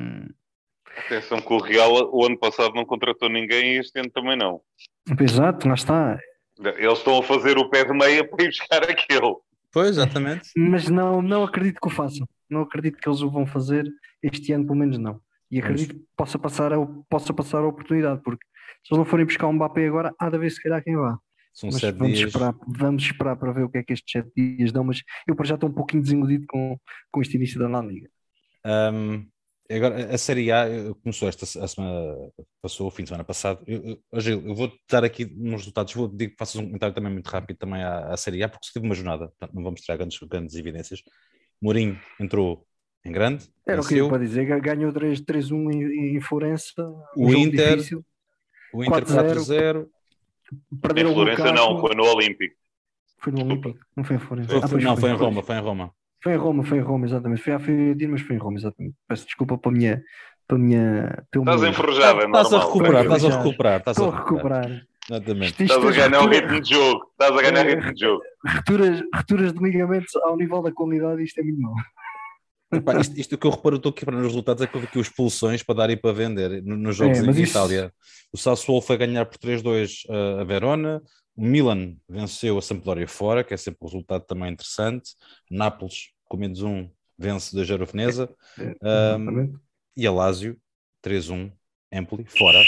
[1.05, 4.61] Atenção que o Real o ano passado não contratou ninguém e este ano também não.
[5.19, 6.19] Exato, lá está.
[6.77, 9.35] Eles estão a fazer o pé de meia para ir buscar aquele.
[9.71, 10.49] Pois, exatamente.
[10.55, 12.27] Mas não, não acredito que o façam.
[12.49, 13.85] Não acredito que eles o vão fazer
[14.23, 15.21] este ano, pelo menos não.
[15.51, 16.77] E acredito que possa passar, a,
[17.09, 18.45] possa passar a oportunidade, porque
[18.83, 21.17] se eles não forem buscar um Mbappé agora, há de haver se calhar quem vá.
[21.53, 22.27] São mas sete vamos dias.
[22.27, 25.35] Esperar, vamos esperar para ver o que é que estes sete dias dão, mas eu
[25.35, 26.77] para já estou um pouquinho desiludido com,
[27.11, 28.09] com este início da La Liga.
[28.65, 29.25] Um,
[29.69, 30.65] agora, a Série A
[31.01, 33.63] começou esta a semana, passou o fim de semana passado.
[33.67, 37.11] Eu, eu, Gil, eu vou dar aqui uns resultados, vou que faças um comentário também
[37.11, 39.81] muito rápido também à, à Série A, porque se teve uma jornada, portanto, não vamos
[39.81, 41.01] tirar grandes, grandes evidências.
[41.61, 42.65] Mourinho entrou
[43.03, 43.49] em grande.
[43.65, 46.83] Era o que eu para dizer, ganhou 3-1 em, em Florença.
[47.15, 47.79] O Inter,
[48.73, 49.87] o Inter 4-0.
[50.73, 52.55] Em Florença não, foi no Olímpico.
[53.19, 54.49] Foi no Olímpico, não foi em Florença.
[54.49, 55.93] Foi, ah, foi, não, foi, foi, em Roma, foi em Roma.
[56.23, 57.41] Foi em Roma, foi em Roma, exatamente.
[57.41, 58.95] Foi a Fiorentina, mas foi em Roma, exatamente.
[59.07, 60.03] Peço desculpa para a minha.
[60.47, 63.83] Para a minha estás enferrujado, é Estás a recuperar, estás a recuperar.
[63.85, 64.81] Estou a recuperar.
[65.09, 65.63] Exatamente.
[65.63, 67.05] Estás a ganhar o ritmo de jogo.
[67.11, 68.21] Estás a ganhar o ritmo de jogo.
[68.45, 71.75] Returas, returas de ligamentos ao nível da qualidade, isto é muito mau.
[72.71, 74.99] Epá, isto, isto, que eu reparo, estou aqui para os resultados, é que houve aqui
[74.99, 77.51] expulsões para dar e para vender nos jogos é, em isso...
[77.51, 77.93] Itália.
[78.31, 80.03] O Sassuolo foi ganhar por 3-2
[80.41, 81.01] a Verona,
[81.35, 85.11] o Milan venceu a Sampdoria fora, que é sempre um resultado também interessante.
[85.49, 88.29] Nápoles, com menos um, vence da Gerofenesa.
[88.59, 89.57] É, um,
[89.95, 90.59] e a Lazio,
[91.05, 91.51] 3-1,
[91.91, 92.59] Empoli, fora.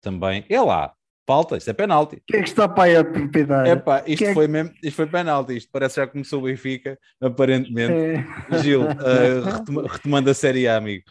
[0.00, 0.44] Também.
[0.48, 0.92] É lá,
[1.26, 2.22] falta, isto é penalti.
[2.26, 3.70] Quem é que está para aí a propriedade?
[3.70, 4.52] Epá, isto, é foi que...
[4.52, 7.92] mesmo, isto foi penalti, isto parece que já começou o Benfica, aparentemente.
[7.92, 8.62] É.
[8.62, 11.04] Gil, uh, retomando a Série A, amigo.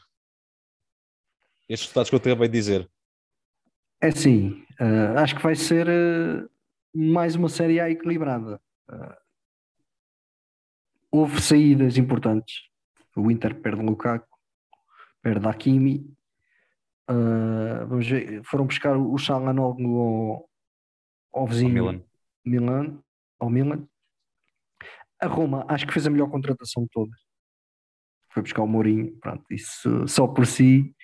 [1.67, 2.89] Estes resultados que eu te acabei de dizer.
[4.01, 6.49] É assim, uh, acho que vai ser uh,
[6.93, 8.59] mais uma Série A equilibrada.
[11.11, 12.63] houve saídas importantes.
[13.15, 14.27] O Inter perde Lukaku,
[15.21, 16.09] perde Hakimi,
[17.09, 20.49] Uh, vamos ver, foram buscar o Chalanoglu ao,
[21.33, 22.03] ao vizinho Milan.
[22.45, 22.99] Milan,
[23.39, 23.87] ao Milan.
[25.19, 27.19] A Roma acho que fez a melhor contratação de todas.
[28.31, 30.95] Foi buscar o Mourinho, pronto, isso só por si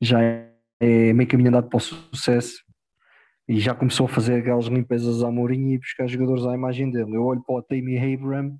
[0.00, 2.64] já é meio caminho andado para o sucesso
[3.48, 7.16] e já começou a fazer aquelas limpezas ao Mourinho e buscar jogadores à imagem dele.
[7.16, 8.56] Eu olho para o Tammy Abraham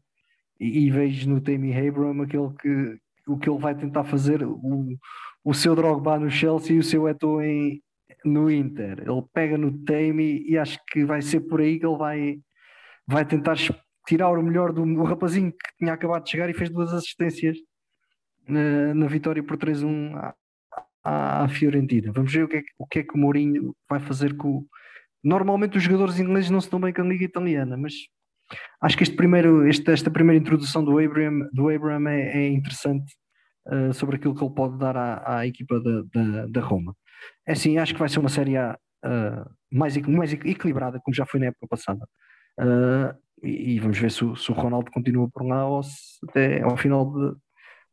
[0.59, 4.99] e, e vejo no Tammy Abraham aquele que o que ele vai tentar fazer, o,
[5.45, 7.83] o seu Drogba no Chelsea e o seu Eto'o em,
[8.25, 9.01] no Inter.
[9.01, 12.39] Ele pega no Tame e acho que vai ser por aí que ele vai,
[13.07, 13.57] vai tentar
[14.07, 17.57] tirar o melhor do, do rapazinho que tinha acabado de chegar e fez duas assistências
[18.47, 20.15] na, na vitória por 3-1
[21.05, 22.13] à, à, Fiorentina.
[22.13, 24.67] Vamos ver o que, é, o que é que o Mourinho vai fazer com.
[25.23, 27.95] Normalmente os jogadores ingleses não se dão bem com a Liga Italiana, mas
[28.83, 33.15] acho que este primeiro, este, esta primeira introdução do Abraham, do Abraham é, é interessante
[33.67, 36.95] uh, sobre aquilo que ele pode dar à, à equipa da, da, da, Roma.
[37.47, 41.41] É assim, acho que vai ser uma série uh, mais, mais equilibrada, como já foi
[41.41, 42.07] na época passada.
[42.59, 46.61] Uh, e, e, vamos ver se, se, o Ronaldo continua por lá ou se até
[46.63, 47.37] ao final de,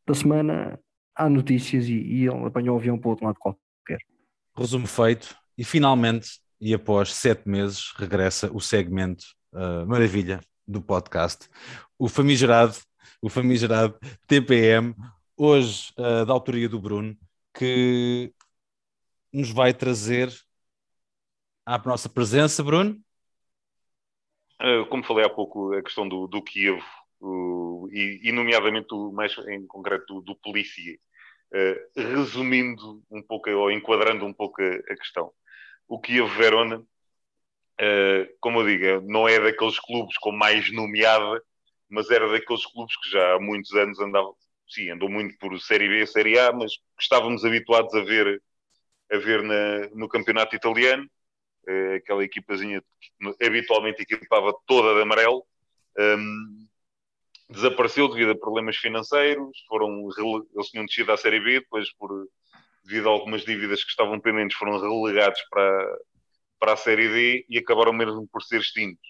[0.06, 0.78] da semana
[1.14, 3.98] há notícias e, e ele apanhou o avião para o outro lado qualquer.
[4.56, 11.48] Resumo feito, e finalmente, e após sete meses, regressa o segmento uh, maravilha do podcast,
[11.98, 12.74] o famigerado,
[13.22, 14.94] o famigerado TPM,
[15.38, 17.16] hoje uh, da autoria do Bruno,
[17.56, 18.34] que
[19.32, 20.28] nos vai trazer
[21.64, 23.00] à nossa presença, Bruno.
[24.60, 26.82] Uh, como falei há pouco, a questão do, do Kiev,
[27.20, 30.98] uh, e, e, nomeadamente mais em concreto do, do Polícia,
[31.96, 35.32] resumindo um pouco, ou enquadrando um pouco a, a questão.
[35.86, 36.84] O Kiev Verona,
[38.40, 41.42] como eu digo, não é daqueles clubes com mais nomeada,
[41.88, 44.36] mas era daqueles clubes que já há muitos anos andavam,
[44.68, 48.42] sim, andou muito por Série B, Série A, mas estávamos habituados a ver,
[49.10, 51.08] a ver na, no campeonato italiano,
[51.68, 55.44] uh, aquela equipazinha que habitualmente equipava toda de amarelo,
[55.98, 56.66] um,
[57.50, 60.08] desapareceu devido a problemas financeiros, foram,
[60.54, 62.28] eles tinham descido à Série B, depois por,
[62.84, 65.98] devido a algumas dívidas que estavam pendentes, foram relegados para,
[66.58, 69.08] para a Série D e acabaram mesmo por ser extintos.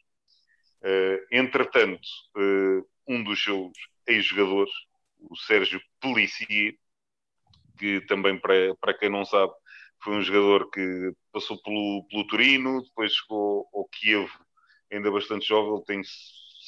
[0.82, 2.06] Uh, entretanto,
[2.36, 3.72] uh, um dos seus
[4.06, 4.72] ex-jogadores,
[5.20, 6.74] o Sérgio Pellissier,
[7.78, 9.52] que também, para, para quem não sabe,
[10.02, 14.30] foi um jogador que passou pelo, pelo Turino, depois chegou ao Kiev,
[14.92, 16.02] ainda bastante jovem, ele tem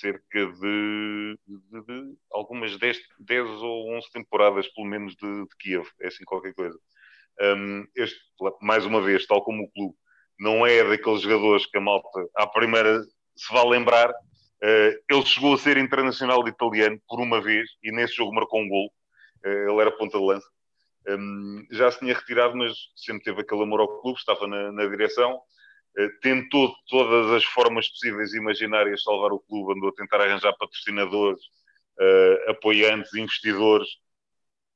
[0.00, 5.86] cerca de, de, de algumas 10, 10, ou 11 temporadas, pelo menos, de, de Kiev,
[6.00, 6.78] é assim qualquer coisa.
[7.40, 8.20] Um, este,
[8.60, 9.94] mais uma vez, tal como o clube,
[10.38, 13.02] não é daqueles jogadores que a malta, à primeira,
[13.36, 14.12] se vai lembrar,
[14.62, 18.92] ele chegou a ser internacional italiano por uma vez e nesse jogo marcou um gol.
[19.44, 20.46] Uh, ele era ponta de lança.
[21.08, 24.86] Um, já se tinha retirado, mas sempre teve aquele amor ao clube, estava na, na
[24.86, 25.40] direção.
[25.98, 30.54] Uh, tentou todas as formas possíveis e imaginárias salvar o clube, andou a tentar arranjar
[30.58, 31.42] patrocinadores,
[32.48, 33.88] apoiantes, investidores.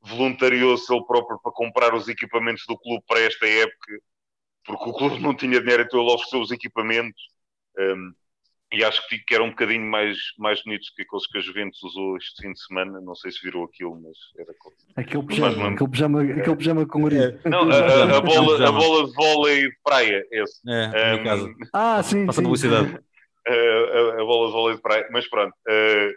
[0.02, 3.98] Voluntariou-se ele próprio para comprar os equipamentos do clube para esta época,
[4.64, 7.22] porque o clube não tinha dinheiro, então ele ofereceu os equipamentos.
[7.78, 8.14] Um,
[8.74, 12.16] e acho que, eram um bocadinho mais, mais bonitos que aqueles que a Juventus usou
[12.16, 13.00] este fim de semana.
[13.00, 14.52] Não sei se virou aquilo, mas era.
[14.96, 16.32] Aquele pijama, mas, aquele pijama, é.
[16.32, 17.40] aquele pijama com orelha.
[17.44, 17.48] É.
[17.48, 20.60] Não, a, a, bola, a bola de vôlei de praia, esse.
[20.68, 21.54] É, um, caso.
[21.72, 22.26] Ah, sim.
[22.26, 22.88] Passa sim, publicidade.
[22.98, 22.98] Sim.
[23.46, 25.52] A, a, bola de vôlei de praia, mas pronto.
[25.68, 26.12] Uh,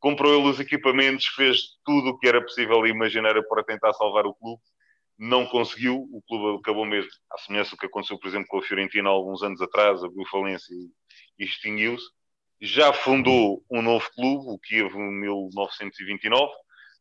[0.00, 4.34] comprou ele os equipamentos, fez tudo o que era possível imaginar para tentar salvar o
[4.34, 4.60] clube.
[5.24, 8.62] Não conseguiu, o clube acabou mesmo, à semelhança do que aconteceu, por exemplo, com a
[8.62, 10.74] Fiorentina alguns anos atrás, abriu falência
[11.38, 12.04] e extinguiu-se.
[12.60, 16.52] já fundou um novo clube, o Kiev 1929.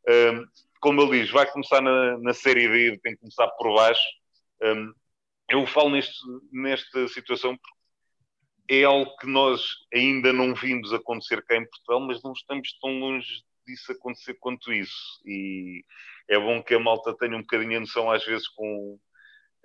[0.08, 0.46] Um,
[0.80, 4.08] como ele diz, vai começar na, na Série D, tem que começar por baixo.
[4.62, 4.94] Um,
[5.50, 6.16] eu falo neste,
[6.52, 12.22] nesta situação porque é algo que nós ainda não vimos acontecer cá em Portugal, mas
[12.22, 15.22] não estamos tão longe disso acontecer quanto isso.
[15.26, 15.84] E
[16.30, 19.00] é bom que a malta tenha um bocadinho a noção, às vezes, com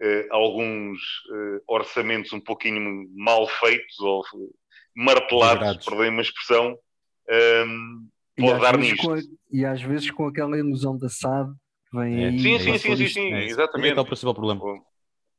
[0.01, 0.99] uh, alguns
[1.31, 4.25] uh, orçamentos um pouquinho mal feitos ou
[4.95, 6.79] martelados, perdão uma expressão,
[7.29, 9.13] um, ehm, pode dar nisto.
[9.13, 9.19] A,
[9.51, 11.53] e às vezes com aquela ilusão da SAD
[11.91, 12.29] que vem é.
[12.29, 12.41] aí.
[12.41, 13.99] Sim, sim, sim, sim, sim, é exatamente.
[13.99, 14.61] É o principal problema.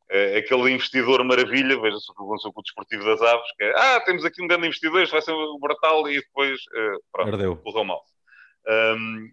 [0.10, 3.74] É, aquele investidor maravilha, veja-se o que aconteceu com o Desportivo das Aves, que é,
[3.76, 7.32] ah, temos aqui um grande investidor, isto vai ser o Bratal, e depois, uh, pronto,
[7.32, 7.58] Perdeu.
[7.58, 8.02] correu mal.
[8.68, 9.32] Um,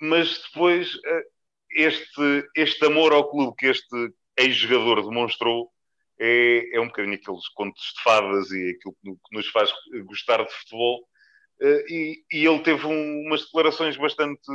[0.00, 1.22] mas depois, uh,
[1.70, 5.70] este, este amor ao clube que este ex-jogador demonstrou
[6.18, 9.70] é, é um bocadinho aqueles contos de fadas e aquilo que nos faz
[10.04, 11.06] gostar de futebol.
[11.60, 14.46] Uh, e, e, ele teve um, umas declarações bastante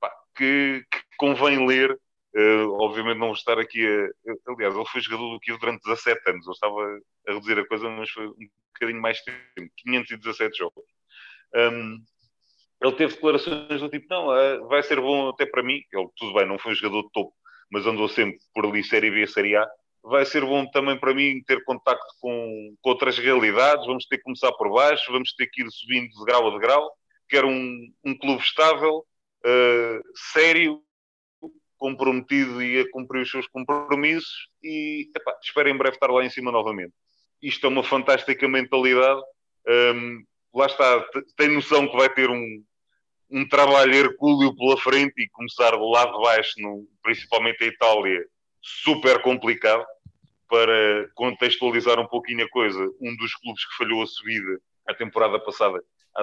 [0.00, 1.98] pá, que, que, convém ler.
[2.36, 4.52] Uh, obviamente não vou estar aqui a.
[4.52, 6.46] Aliás, ele foi jogador do Kiev durante 17 anos.
[6.46, 8.34] Eu estava a reduzir a coisa, mas foi um
[8.74, 10.84] bocadinho mais tempo 517 jogos.
[11.54, 12.04] Um,
[12.84, 15.80] ele teve declarações do tipo: não, uh, vai ser bom até para mim.
[15.92, 17.32] Ele, tudo bem, não foi um jogador de topo,
[17.70, 19.66] mas andou sempre por ali, Série B, Série A
[20.04, 23.86] vai ser bom também para mim ter contacto com, com, outras realidades.
[23.86, 26.58] Vamos ter que começar por baixo, vamos ter que ir subindo de grau a de
[26.58, 26.92] grau.
[27.26, 30.82] Quero um, um clube estável, uh, sério,
[31.78, 34.48] comprometido e a cumprir os seus compromissos.
[34.62, 36.92] E epá, espero em breve estar lá em cima novamente.
[37.40, 39.20] Isto é uma fantástica mentalidade.
[39.66, 40.24] Um, ehm,
[40.54, 41.02] lá está,
[41.36, 42.62] tem noção que vai ter um,
[43.30, 48.24] um trabalho hercúleo pela frente e começar de lá de baixo, no, principalmente a Itália,
[48.60, 49.84] super complicado
[50.48, 55.38] para contextualizar um pouquinho a coisa, um dos clubes que falhou a subida a temporada
[55.40, 55.82] passada
[56.14, 56.22] à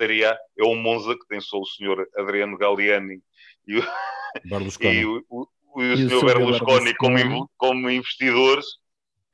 [0.00, 3.20] Série A é o Monza, que tem só o senhor Adriano Galliani
[3.66, 3.82] e o,
[4.80, 8.66] e o, o, o, e o senhor Berlusconi como, como investidores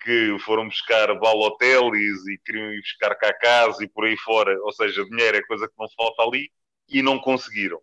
[0.02, 5.04] que foram buscar Balotelis e queriam ir buscar Cacás e por aí fora, ou seja,
[5.04, 6.50] dinheiro é coisa que não falta ali
[6.91, 7.80] e não conseguiram.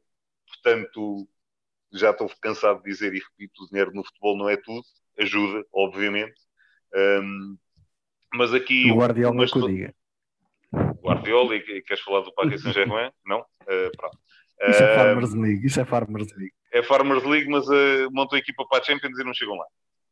[0.47, 1.27] Portanto,
[1.93, 4.83] já estou cansado de dizer e repito, o dinheiro no futebol não é tudo,
[5.17, 6.35] ajuda, obviamente,
[6.93, 7.57] um,
[8.33, 8.91] mas aqui.
[8.91, 9.93] O Guardiola mas, que o diga.
[11.01, 13.11] Guardiola, e queres falar do Paris Saint-Germain?
[13.25, 13.39] não?
[13.39, 14.17] Uh, pronto.
[14.69, 16.53] Isso é Farmers League, isso é Farmers League.
[16.73, 19.65] É Farmers League, mas uh, montou a equipa para a Champions e não chegam lá.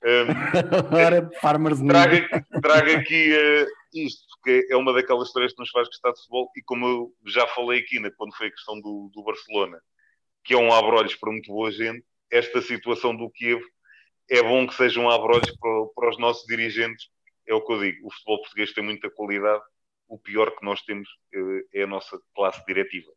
[0.04, 2.28] Um, Agora Farmers League.
[2.28, 6.20] Traga, traga aqui uh, isto, porque é uma daquelas histórias que nos faz gostar de
[6.20, 9.80] futebol, e como eu já falei aqui né, quando foi a questão do, do Barcelona,
[10.44, 13.64] que é um abrolhos para muito boa gente, esta situação do Kiev
[14.30, 17.08] é bom que seja um abrolhos para, para os nossos dirigentes.
[17.48, 19.64] É o que eu digo, o futebol português tem muita qualidade,
[20.08, 23.12] o pior que nós temos eh, é a nossa classe diretiva.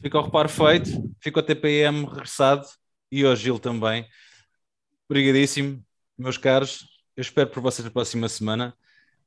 [0.00, 0.90] Fica o reparo feito,
[1.20, 2.66] fica o TPM regressado
[3.10, 4.06] e o Gil também.
[5.08, 5.84] Obrigadíssimo,
[6.16, 6.86] meus caros.
[7.16, 8.76] Eu espero por vocês na próxima semana.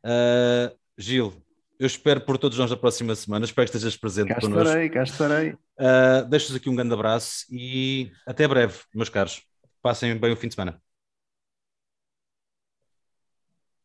[0.06, 1.34] Uh, Gil,
[1.80, 3.44] eu espero por todos nós na próxima semana.
[3.44, 4.68] Espero que estejas presente cá connosco.
[4.68, 5.52] Estarei, cá estarei.
[5.52, 9.44] Uh, Deixo-vos aqui um grande abraço e até breve, meus caros.
[9.82, 10.80] Passem bem o fim de semana.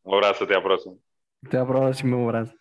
[0.05, 0.97] Um abraço, até à próxima.
[1.45, 2.60] Até à próxima, um abraço.